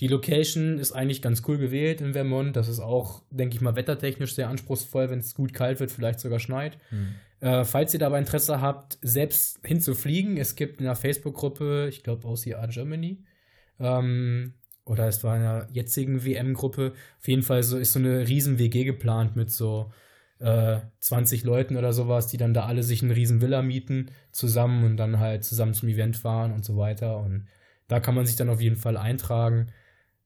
[0.04, 2.58] Die Location ist eigentlich ganz cool gewählt in Vermont.
[2.58, 6.20] Das ist auch, denke ich mal, wettertechnisch sehr anspruchsvoll, wenn es gut kalt wird, vielleicht
[6.20, 6.78] sogar schneit.
[6.90, 7.16] Hm.
[7.40, 12.28] Äh, falls ihr dabei Interesse habt, selbst hinzufliegen, es gibt in der Facebook-Gruppe, ich glaube
[12.28, 13.24] OCR Germany,
[13.80, 18.28] ähm, oder es war in der jetzigen WM-Gruppe, auf jeden Fall so ist so eine
[18.28, 19.94] riesen WG geplant mit so
[20.40, 24.84] äh, 20 Leuten oder sowas, die dann da alle sich eine riesen Villa mieten zusammen
[24.84, 27.20] und dann halt zusammen zum Event fahren und so weiter.
[27.20, 27.48] Und
[27.88, 29.72] da kann man sich dann auf jeden Fall eintragen.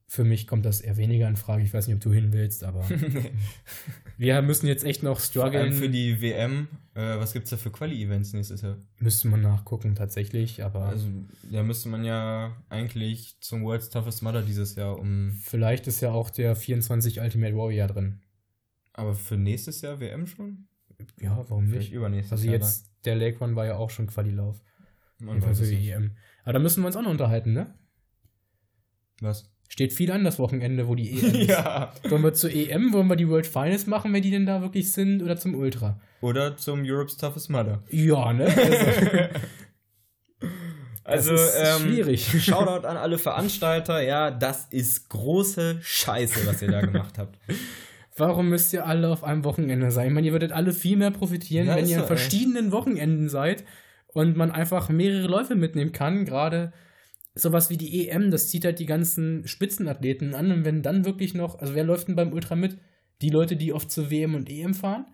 [0.10, 1.64] Für mich kommt das eher weniger in Frage.
[1.64, 2.88] Ich weiß nicht, ob du hin willst, aber
[4.18, 5.74] wir müssen jetzt echt noch Vor strugglen.
[5.74, 8.78] für die WM, äh, was gibt's da für Quali-Events nächstes Jahr?
[9.00, 11.10] Müsste man nachgucken, tatsächlich, aber Also,
[11.52, 15.34] da müsste man ja eigentlich zum World's Toughest Mudder dieses Jahr um.
[15.44, 18.22] vielleicht ist ja auch der 24 Ultimate Warrior drin.
[18.94, 20.68] Aber für nächstes Jahr WM schon?
[21.20, 21.94] Ja, warum Vielleicht nicht?
[21.94, 22.54] übernächstes Also Jahr.
[22.56, 24.60] jetzt, der Lake Run war ja auch schon Qualilauf.
[25.20, 25.28] dann.
[25.28, 25.90] Man Jedenfalls für es die.
[25.92, 26.12] EM.
[26.44, 27.76] Aber da müssen wir uns auch noch unterhalten, ne?
[29.20, 29.52] Was?
[29.78, 31.50] Steht viel an das Wochenende, wo die EM ist.
[31.50, 31.94] ja.
[32.10, 34.92] Wollen wir zur EM, wollen wir die World Finals machen, wenn die denn da wirklich
[34.92, 36.00] sind, oder zum Ultra?
[36.22, 37.84] Oder zum Europe's Toughest Mudder.
[37.92, 38.48] Ja, ne?
[41.04, 42.26] Also, Das ist ähm, schwierig.
[42.44, 44.02] Shoutout an alle Veranstalter.
[44.02, 47.38] Ja, das ist große Scheiße, was ihr da gemacht habt.
[48.18, 50.08] Warum müsst ihr alle auf einem Wochenende sein?
[50.08, 52.18] Ich meine, ihr würdet alle viel mehr profitieren, Ja, wenn ihr an so, ey.
[52.18, 53.64] verschiedenen Wochenenden seid
[54.08, 56.26] und man einfach mehrere Läufe mitnehmen kann.
[56.26, 56.74] Gerade
[57.38, 60.52] sowas wie die EM, das zieht halt die ganzen Spitzenathleten an.
[60.52, 62.78] Und wenn dann wirklich noch, also wer läuft denn beim Ultra mit?
[63.22, 65.06] Die Leute, die oft zur WM und EM fahren?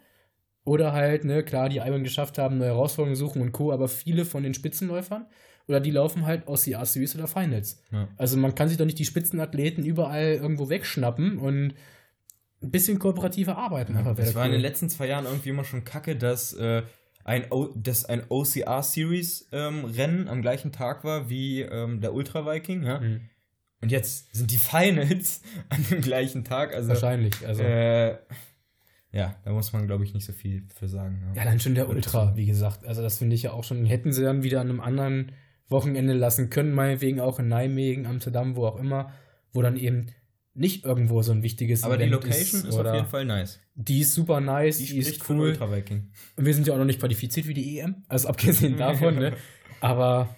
[0.65, 4.23] Oder halt, ne, klar, die Iron geschafft haben, neue Herausforderungen suchen und Co., aber viele
[4.23, 5.25] von den Spitzenläufern.
[5.67, 7.81] Oder die laufen halt aus CR Series oder Finals.
[7.91, 8.07] Ja.
[8.17, 11.73] Also man kann sich doch nicht die Spitzenathleten überall irgendwo wegschnappen und
[12.61, 13.93] ein bisschen kooperativer arbeiten.
[13.95, 14.57] wäre Es war in cool.
[14.57, 16.83] den letzten zwei Jahren irgendwie immer schon kacke, dass äh,
[17.23, 22.83] ein, o dass ein OCR-Series-Rennen am gleichen Tag war wie ähm, der Ultra Viking.
[22.83, 22.99] Ja?
[22.99, 23.21] Mhm.
[23.81, 26.73] Und jetzt sind die Finals an dem gleichen Tag.
[26.73, 27.33] Also, Wahrscheinlich.
[27.45, 28.17] Also, äh,
[29.11, 31.33] ja, da muss man, glaube ich, nicht so viel für sagen.
[31.35, 32.85] ja, allein schon der Ultra, wie gesagt.
[32.85, 33.85] Also, das finde ich ja auch schon.
[33.85, 35.33] Hätten sie dann wieder an einem anderen
[35.69, 39.11] Wochenende lassen können, meinetwegen auch in Nijmegen, Amsterdam, wo auch immer,
[39.51, 40.07] wo dann eben
[40.55, 43.59] nicht irgendwo so ein wichtiges Aber die Event Location ist, auf oder- jeden Fall nice.
[43.75, 45.49] Die ist super nice, Die die, ist cool.
[45.49, 46.11] Ultra Viking.
[46.35, 49.35] Und wir sind ja auch noch nicht qualifiziert für die EM, also abgesehen davon, ne?
[49.81, 50.35] Aber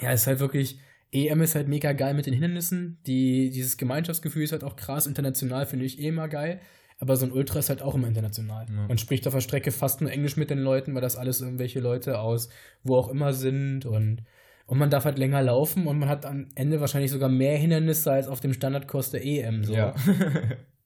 [0.00, 0.80] ja, es ist halt wirklich,
[1.12, 2.98] EM ist halt mega geil mit den Hindernissen.
[3.06, 5.06] Die, dieses Gemeinschaftsgefühl ist halt auch krass.
[5.06, 6.60] International finde ich eh immer geil.
[6.98, 8.66] Aber so ein Ultra ist halt auch immer international.
[8.68, 8.86] Ja.
[8.88, 11.80] Man spricht auf der Strecke fast nur Englisch mit den Leuten, weil das alles irgendwelche
[11.80, 12.48] Leute aus
[12.82, 14.22] wo auch immer sind und,
[14.66, 18.12] und man darf halt länger laufen und man hat am Ende wahrscheinlich sogar mehr Hindernisse
[18.12, 19.64] als auf dem Standardkurs der EM.
[19.64, 19.74] So.
[19.74, 19.94] Ja.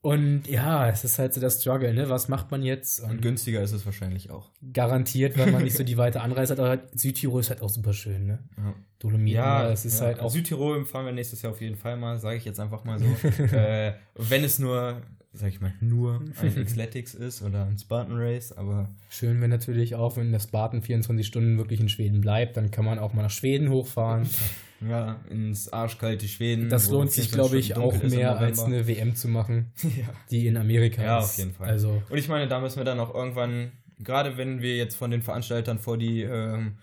[0.02, 2.08] Und ja, es ist halt so der Struggle, ne?
[2.08, 3.00] Was macht man jetzt?
[3.00, 4.50] Und günstiger ist es wahrscheinlich auch.
[4.72, 6.60] Garantiert, weil man nicht so die weite Anreise hat.
[6.60, 8.38] Aber Südtirol ist halt auch super schön, ne?
[8.56, 8.74] Ja.
[8.98, 10.06] Dolomiten, Ja, es ist ja.
[10.06, 12.84] halt auch Südtirol fahren wir nächstes Jahr auf jeden Fall mal, sage ich jetzt einfach
[12.84, 13.04] mal so.
[13.54, 18.52] äh, wenn es nur, sag ich mal, nur ein Xletics ist oder ein Spartan Race,
[18.52, 22.70] aber schön, wenn natürlich auch, wenn der Spartan 24 Stunden wirklich in Schweden bleibt, dann
[22.70, 24.28] kann man auch mal nach Schweden hochfahren.
[24.80, 26.68] ja, ins arschkalte Schweden.
[26.68, 30.08] Das lohnt sich, 24 glaube ich, auch mehr als eine WM zu machen, ja.
[30.30, 31.24] die in Amerika Ja, ist.
[31.26, 31.68] auf jeden Fall.
[31.68, 35.10] Also, Und ich meine, da müssen wir dann auch irgendwann, gerade wenn wir jetzt von
[35.10, 36.78] den Veranstaltern vor die, ähm,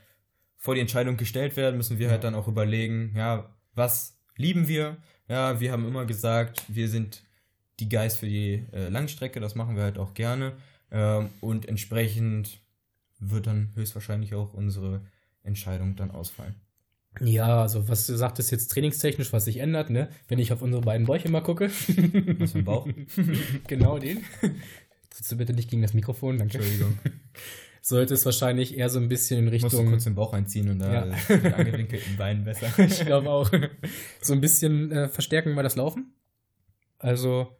[0.58, 4.98] vor die Entscheidung gestellt werden, müssen wir halt dann auch überlegen, ja, was lieben wir?
[5.28, 7.24] Ja, wir haben immer gesagt, wir sind
[7.80, 10.54] die Guys für die äh, Langstrecke, das machen wir halt auch gerne.
[10.92, 12.60] Ähm, und entsprechend
[13.20, 15.02] wird dann höchstwahrscheinlich auch unsere
[15.44, 16.56] Entscheidung dann ausfallen.
[17.20, 20.10] ja, also was du sagtest jetzt trainingstechnisch, was sich ändert, ne?
[20.28, 21.70] Wenn ich auf unsere beiden Bäuche mal gucke.
[21.70, 22.88] Was für ein Bauch?
[23.68, 24.24] genau den.
[25.10, 26.58] Trittst du bitte nicht gegen das Mikrofon, danke.
[26.60, 26.98] Entschuldigung.
[27.82, 29.92] Sollte es wahrscheinlich eher so ein bisschen in Ich musste Richtung.
[29.94, 31.16] kurz den Bauch einziehen und da Ja.
[31.30, 32.68] die angewinkelten Beinen besser.
[32.84, 33.50] ich glaube auch.
[34.22, 36.14] So ein bisschen äh, verstärken wir das Laufen.
[37.00, 37.57] Also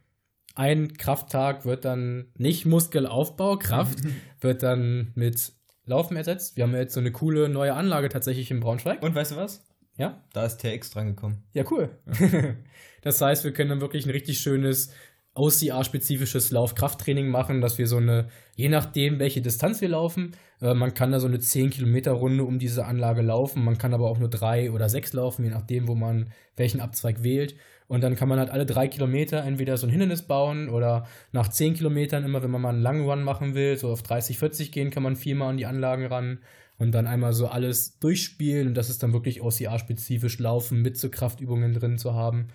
[0.58, 4.00] ein Krafttag wird dann nicht Muskelaufbau, Kraft
[4.42, 5.54] wird dann mit
[5.86, 6.58] Laufen ersetzt.
[6.58, 9.02] Wir haben ja jetzt so eine coole neue Anlage tatsächlich in Braunschweig.
[9.02, 9.66] Und weißt du was?
[9.98, 11.44] Ja, Da ist TX dran gekommen.
[11.54, 11.90] ja, cool.
[13.02, 14.92] das heißt, wir können dann wirklich ein richtig schönes
[15.34, 20.94] OCR-spezifisches Lauf-Krafttraining machen, dass wir so eine, je nachdem, welche Distanz wir laufen, äh, man
[20.94, 24.72] kann da so eine 10-Kilometer-Runde um diese Anlage laufen, man kann aber auch nur drei
[24.72, 27.56] oder sechs laufen, je nachdem, wo man welchen Abzweig wählt.
[27.88, 31.48] Und dann kann man halt alle drei Kilometer entweder so ein Hindernis bauen oder nach
[31.48, 34.72] zehn Kilometern immer, wenn man mal einen langen Run machen will, so auf 30, 40
[34.74, 36.40] gehen, kann man viermal an die Anlagen ran
[36.78, 41.10] und dann einmal so alles durchspielen und das ist dann wirklich OCR-spezifisch Laufen mit so
[41.10, 42.50] Kraftübungen drin zu haben.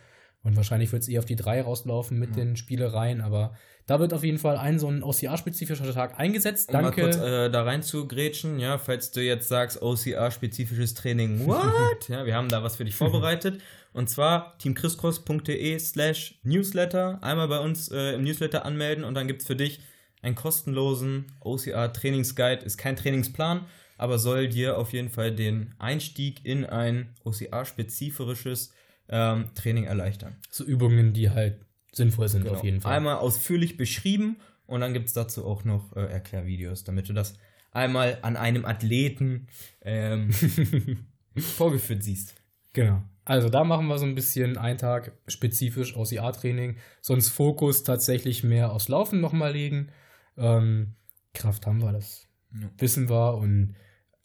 [0.44, 3.54] Und wahrscheinlich wird es eher auf die drei rauslaufen mit den Spielereien, aber
[3.86, 6.68] da wird auf jeden Fall ein so ein OCR-spezifischer Tag eingesetzt.
[6.68, 7.02] Um Danke.
[7.02, 12.08] mal kurz äh, da rein zu grätschen, ja, falls du jetzt sagst, OCR-spezifisches Training, what?
[12.08, 13.60] ja, wir haben da was für dich vorbereitet.
[13.92, 17.18] Und zwar teamchriscross.de slash newsletter.
[17.22, 19.80] Einmal bei uns äh, im Newsletter anmelden und dann gibt es für dich
[20.22, 22.64] einen kostenlosen OCR-Trainingsguide.
[22.64, 23.66] Ist kein Trainingsplan,
[23.98, 28.72] aber soll dir auf jeden Fall den Einstieg in ein OCR-spezifisches
[29.08, 30.36] ähm, Training erleichtern.
[30.48, 31.58] so Übungen, die halt
[31.92, 32.98] sinnvoll sind auf jeden Fall.
[32.98, 33.10] Genau.
[33.10, 37.34] Einmal ausführlich beschrieben und dann gibt es dazu auch noch äh, Erklärvideos, damit du das
[37.70, 39.48] einmal an einem Athleten
[39.82, 40.30] ähm,
[41.36, 42.34] vorgeführt siehst.
[42.72, 43.02] Genau.
[43.24, 48.72] Also da machen wir so ein bisschen einen Tag spezifisch OCR-Training, sonst Fokus tatsächlich mehr
[48.72, 49.90] aufs Laufen nochmal legen.
[50.36, 50.94] Ähm,
[51.34, 52.68] Kraft haben wir, das Ja.
[52.78, 53.34] wissen wir.
[53.36, 53.76] Und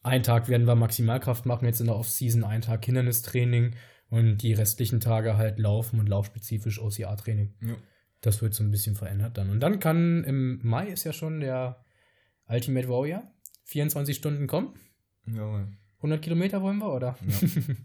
[0.04, 3.76] einen Tag werden wir Maximalkraft machen, jetzt in der Off-Season, einen Tag Hindernistraining
[4.10, 7.54] und die restlichen Tage halt Laufen und laufspezifisch OCR-Training.
[7.62, 7.76] Ja.
[8.22, 9.50] Das wird so ein bisschen verändert dann.
[9.50, 11.84] Und dann kann im Mai ist ja schon der
[12.48, 13.24] Ultimate Warrior
[13.66, 14.74] 24 Stunden kommen.
[15.26, 15.68] Jawohl.
[15.98, 17.18] 100 Kilometer wollen wir, oder?
[17.28, 17.48] Ja.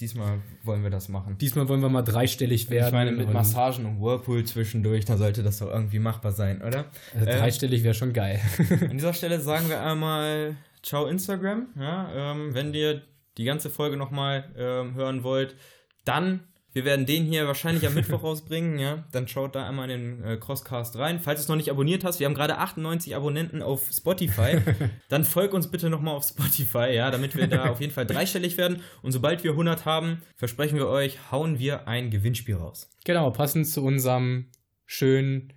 [0.00, 1.38] Diesmal wollen wir das machen.
[1.38, 2.86] Diesmal wollen wir mal dreistellig werden.
[2.86, 6.62] Ich meine, mit und- Massagen und Whirlpool zwischendurch, da sollte das doch irgendwie machbar sein,
[6.62, 6.86] oder?
[7.14, 8.40] Also Äh, dreistellig wäre schon geil.
[8.80, 11.66] An dieser Stelle sagen wir einmal Ciao Instagram.
[11.76, 13.02] Ja, ähm, wenn ihr
[13.38, 15.54] die ganze Folge nochmal ähm, hören wollt,
[16.04, 16.40] dann,
[16.72, 20.24] wir werden den hier wahrscheinlich am Mittwoch rausbringen, ja, dann schaut da einmal in den
[20.24, 21.20] äh, Crosscast rein.
[21.20, 24.58] Falls du es noch nicht abonniert hast, wir haben gerade 98 Abonnenten auf Spotify,
[25.08, 28.58] dann folg uns bitte nochmal auf Spotify, ja, damit wir da auf jeden Fall dreistellig
[28.58, 28.82] werden.
[29.02, 32.90] Und sobald wir 100 haben, versprechen wir euch, hauen wir ein Gewinnspiel raus.
[33.04, 34.50] genau, passend zu unserem
[34.84, 35.52] schönen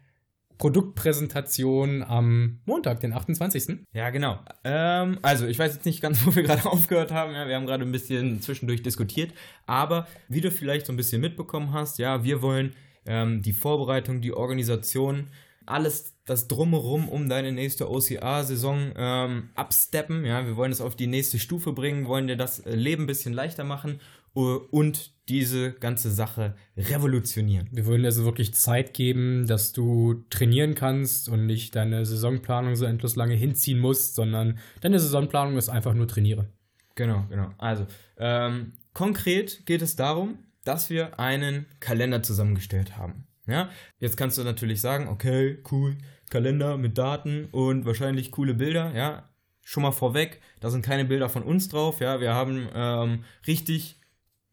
[0.61, 3.79] Produktpräsentation am Montag, den 28.
[3.93, 4.37] Ja, genau.
[4.63, 7.33] Ähm, also, ich weiß jetzt nicht ganz, wo wir gerade aufgehört haben.
[7.33, 9.33] Ja, wir haben gerade ein bisschen zwischendurch diskutiert.
[9.65, 12.75] Aber wie du vielleicht so ein bisschen mitbekommen hast, ja, wir wollen
[13.07, 15.29] ähm, die Vorbereitung, die Organisation,
[15.65, 20.25] alles das Drumherum um deine nächste OCR-Saison ähm, absteppen.
[20.25, 23.07] Ja, wir wollen es auf die nächste Stufe bringen, wollen dir das äh, Leben ein
[23.07, 23.99] bisschen leichter machen
[24.33, 27.69] und diese ganze Sache revolutionieren.
[27.71, 32.75] Wir wollen dir so wirklich Zeit geben, dass du trainieren kannst und nicht deine Saisonplanung
[32.75, 36.49] so endlos lange hinziehen musst, sondern deine Saisonplanung ist einfach nur trainiere.
[36.95, 37.49] Genau, genau.
[37.57, 43.25] Also, ähm, konkret geht es darum, dass wir einen Kalender zusammengestellt haben.
[43.47, 43.69] Ja,
[43.99, 45.97] jetzt kannst du natürlich sagen, okay, cool,
[46.29, 49.29] Kalender mit Daten und wahrscheinlich coole Bilder, ja.
[49.63, 52.19] Schon mal vorweg, da sind keine Bilder von uns drauf, ja.
[52.19, 54.00] Wir haben ähm, richtig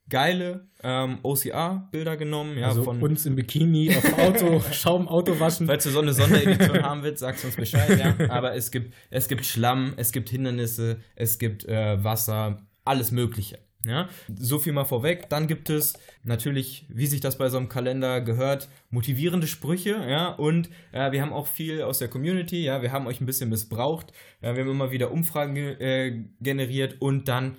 [0.08, 5.66] geile ähm, OCR-Bilder genommen, ja, also von uns im Bikini auf Auto, Schaum Auto waschen.
[5.66, 8.30] Falls du so eine Sonderedition haben willst, sagst du uns Bescheid, ja.
[8.30, 13.58] Aber es gibt, es gibt Schlamm, es gibt Hindernisse, es gibt äh, Wasser, alles Mögliche.
[13.84, 15.28] Ja, so viel mal vorweg.
[15.30, 15.94] Dann gibt es
[16.24, 20.04] natürlich, wie sich das bei so einem Kalender gehört, motivierende Sprüche.
[20.08, 22.64] Ja, und äh, wir haben auch viel aus der Community.
[22.64, 24.12] Ja, wir haben euch ein bisschen missbraucht.
[24.42, 27.56] Ja, wir haben immer wieder Umfragen äh, generiert und dann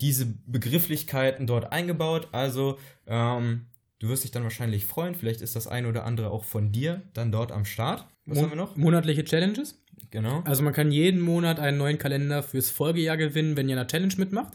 [0.00, 2.28] diese Begrifflichkeiten dort eingebaut.
[2.32, 3.66] Also, ähm,
[3.98, 5.14] du wirst dich dann wahrscheinlich freuen.
[5.14, 8.06] Vielleicht ist das ein oder andere auch von dir dann dort am Start.
[8.26, 8.76] Was Mon haben wir noch?
[8.76, 9.82] Monatliche Challenges.
[10.10, 10.42] Genau.
[10.44, 13.88] Also man kann jeden Monat einen neuen Kalender fürs Folgejahr gewinnen, wenn ihr in einer
[13.88, 14.54] Challenge mitmacht.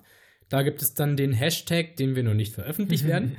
[0.49, 3.37] Da gibt es dann den Hashtag, den wir noch nicht veröffentlicht werden.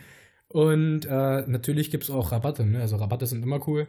[0.49, 2.65] Und äh, natürlich gibt es auch Rabatte.
[2.65, 2.81] Ne?
[2.81, 3.89] Also Rabatte sind immer cool.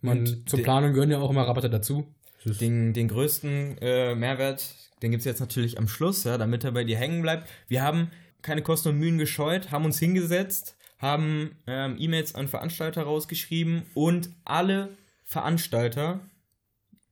[0.00, 2.12] Man, zur Planung gehören ja auch immer Rabatte dazu.
[2.44, 6.72] Den, den größten äh, Mehrwert, den gibt es jetzt natürlich am Schluss, ja, damit er
[6.72, 7.48] bei dir hängen bleibt.
[7.68, 13.02] Wir haben keine Kosten und Mühen gescheut, haben uns hingesetzt, haben ähm, E-Mails an Veranstalter
[13.02, 16.20] rausgeschrieben und alle Veranstalter,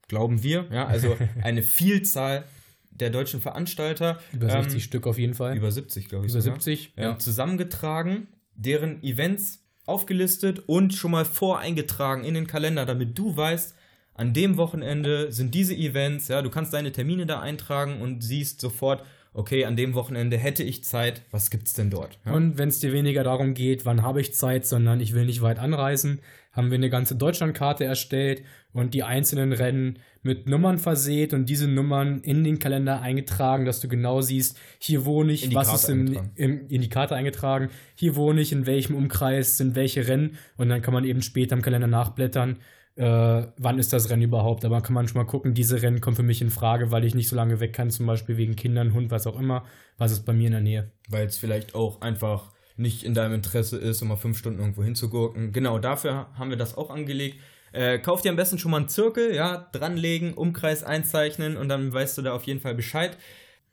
[0.07, 2.45] glauben wir, ja, also eine Vielzahl
[2.91, 4.19] der deutschen Veranstalter.
[4.31, 5.57] Über 60 ähm, Stück auf jeden Fall.
[5.57, 6.31] Über 70, glaube ich.
[6.31, 6.59] Über sogar.
[6.59, 7.17] 70, ja.
[7.17, 13.75] Zusammengetragen, deren Events aufgelistet und schon mal voreingetragen in den Kalender, damit du weißt,
[14.13, 18.61] an dem Wochenende sind diese Events, ja, du kannst deine Termine da eintragen und siehst
[18.61, 19.03] sofort,
[19.33, 22.19] okay, an dem Wochenende hätte ich Zeit, was gibt's denn dort?
[22.25, 22.33] Ja?
[22.33, 25.41] Und wenn es dir weniger darum geht, wann habe ich Zeit, sondern ich will nicht
[25.41, 26.19] weit anreisen,
[26.51, 28.43] haben wir eine ganze Deutschlandkarte erstellt
[28.73, 33.79] und die einzelnen Rennen mit Nummern verseht und diese Nummern in den Kalender eingetragen, dass
[33.79, 38.17] du genau siehst, hier wohne ich, was ist im, im, in die Karte eingetragen, hier
[38.17, 41.61] wohne ich, in welchem Umkreis sind welche Rennen und dann kann man eben später im
[41.61, 42.57] Kalender nachblättern
[42.95, 44.65] äh, wann ist das Rennen überhaupt.
[44.65, 47.15] Aber kann man schon mal gucken, diese Rennen kommen für mich in Frage, weil ich
[47.15, 49.63] nicht so lange weg kann, zum Beispiel wegen Kindern, Hund, was auch immer.
[49.97, 50.91] Was ist bei mir in der Nähe?
[51.09, 54.83] Weil es vielleicht auch einfach nicht in deinem Interesse ist, um mal fünf Stunden irgendwo
[54.83, 55.51] hinzugurken.
[55.51, 57.39] Genau, dafür haben wir das auch angelegt.
[57.73, 61.93] Äh, kauf dir am besten schon mal einen Zirkel, ja, dranlegen, Umkreis einzeichnen und dann
[61.93, 63.17] weißt du da auf jeden Fall Bescheid.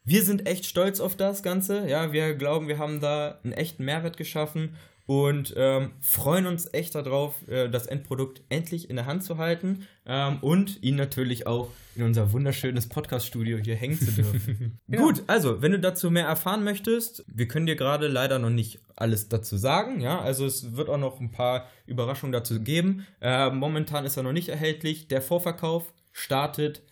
[0.04, 3.84] Wir sind echt stolz auf das Ganze, ja, wir glauben, wir haben da einen echten
[3.84, 4.76] Mehrwert geschaffen
[5.08, 9.86] und ähm, freuen uns echt darauf, äh, das Endprodukt endlich in der Hand zu halten
[10.04, 14.78] ähm, und ihn natürlich auch in unser wunderschönes Podcast-Studio hier hängen zu dürfen.
[14.86, 15.00] ja.
[15.00, 18.80] Gut, also, wenn du dazu mehr erfahren möchtest, wir können dir gerade leider noch nicht
[18.96, 23.06] alles dazu sagen, ja, also es wird auch noch ein paar Überraschungen dazu geben.
[23.22, 25.08] Äh, momentan ist er noch nicht erhältlich.
[25.08, 26.82] Der Vorverkauf startet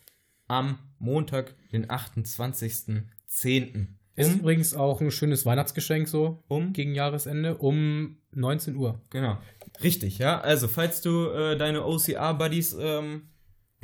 [0.48, 3.88] am Montag, den 28.10.
[4.16, 9.00] Ist um, übrigens auch ein schönes Weihnachtsgeschenk so um gegen Jahresende um 19 Uhr.
[9.10, 9.38] Genau.
[9.82, 10.40] Richtig, ja.
[10.40, 13.28] Also, falls du äh, deine OCR-Buddies ähm,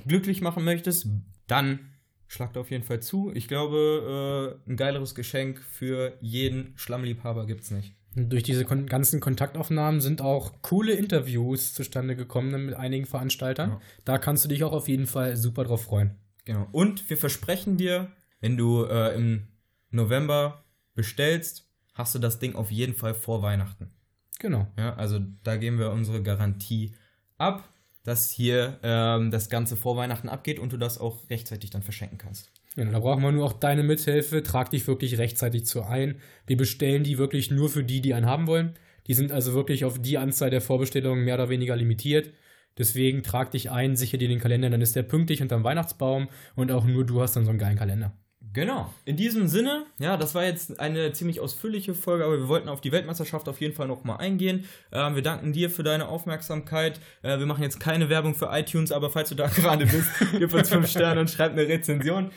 [0.06, 1.06] glücklich machen möchtest,
[1.46, 1.80] dann
[2.28, 3.30] schlagt auf jeden Fall zu.
[3.34, 7.94] Ich glaube, äh, ein geileres Geschenk für jeden Schlammliebhaber gibt es nicht.
[8.14, 13.70] durch diese kon ganzen Kontaktaufnahmen sind auch coole Interviews zustande gekommen mit einigen Veranstaltern.
[13.70, 13.80] Ja.
[14.06, 16.16] Da kannst du dich auch auf jeden Fall super drauf freuen.
[16.46, 16.68] Genau.
[16.72, 18.10] Und wir versprechen dir,
[18.40, 19.48] wenn du äh, im
[19.92, 20.64] November
[20.94, 23.90] bestellst, hast du das Ding auf jeden Fall vor Weihnachten.
[24.38, 24.66] Genau.
[24.76, 26.94] Ja, also da geben wir unsere Garantie
[27.38, 27.68] ab,
[28.04, 32.18] dass hier ähm, das Ganze vor Weihnachten abgeht und du das auch rechtzeitig dann verschenken
[32.18, 32.50] kannst.
[32.74, 34.42] Ja, da brauchen wir nur auch deine Mithilfe.
[34.42, 36.16] Trag dich wirklich rechtzeitig zu ein.
[36.46, 38.74] Wir bestellen die wirklich nur für die, die einen haben wollen.
[39.06, 42.32] Die sind also wirklich auf die Anzahl der Vorbestellungen mehr oder weniger limitiert.
[42.78, 46.72] Deswegen trag dich ein, sicher dir den Kalender, dann ist der pünktlich unterm Weihnachtsbaum und
[46.72, 48.16] auch nur du hast dann so einen geilen Kalender.
[48.52, 48.92] Genau.
[49.04, 52.80] In diesem Sinne, ja, das war jetzt eine ziemlich ausführliche Folge, aber wir wollten auf
[52.80, 54.64] die Weltmeisterschaft auf jeden Fall nochmal eingehen.
[54.92, 57.00] Ähm, wir danken dir für deine Aufmerksamkeit.
[57.22, 60.52] Äh, wir machen jetzt keine Werbung für iTunes, aber falls du da gerade bist, gib
[60.52, 62.30] uns fünf Sterne und schreib eine Rezension.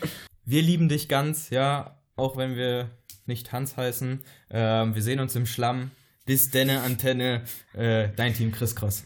[0.46, 2.92] Wir lieben dich ganz, ja, auch wenn wir
[3.26, 4.22] nicht Hans heißen.
[4.52, 5.92] Ähm, wir sehen uns im Schlamm.
[6.26, 7.44] Bis denne Antenne,
[7.74, 9.06] äh, dein Team Chris Cross.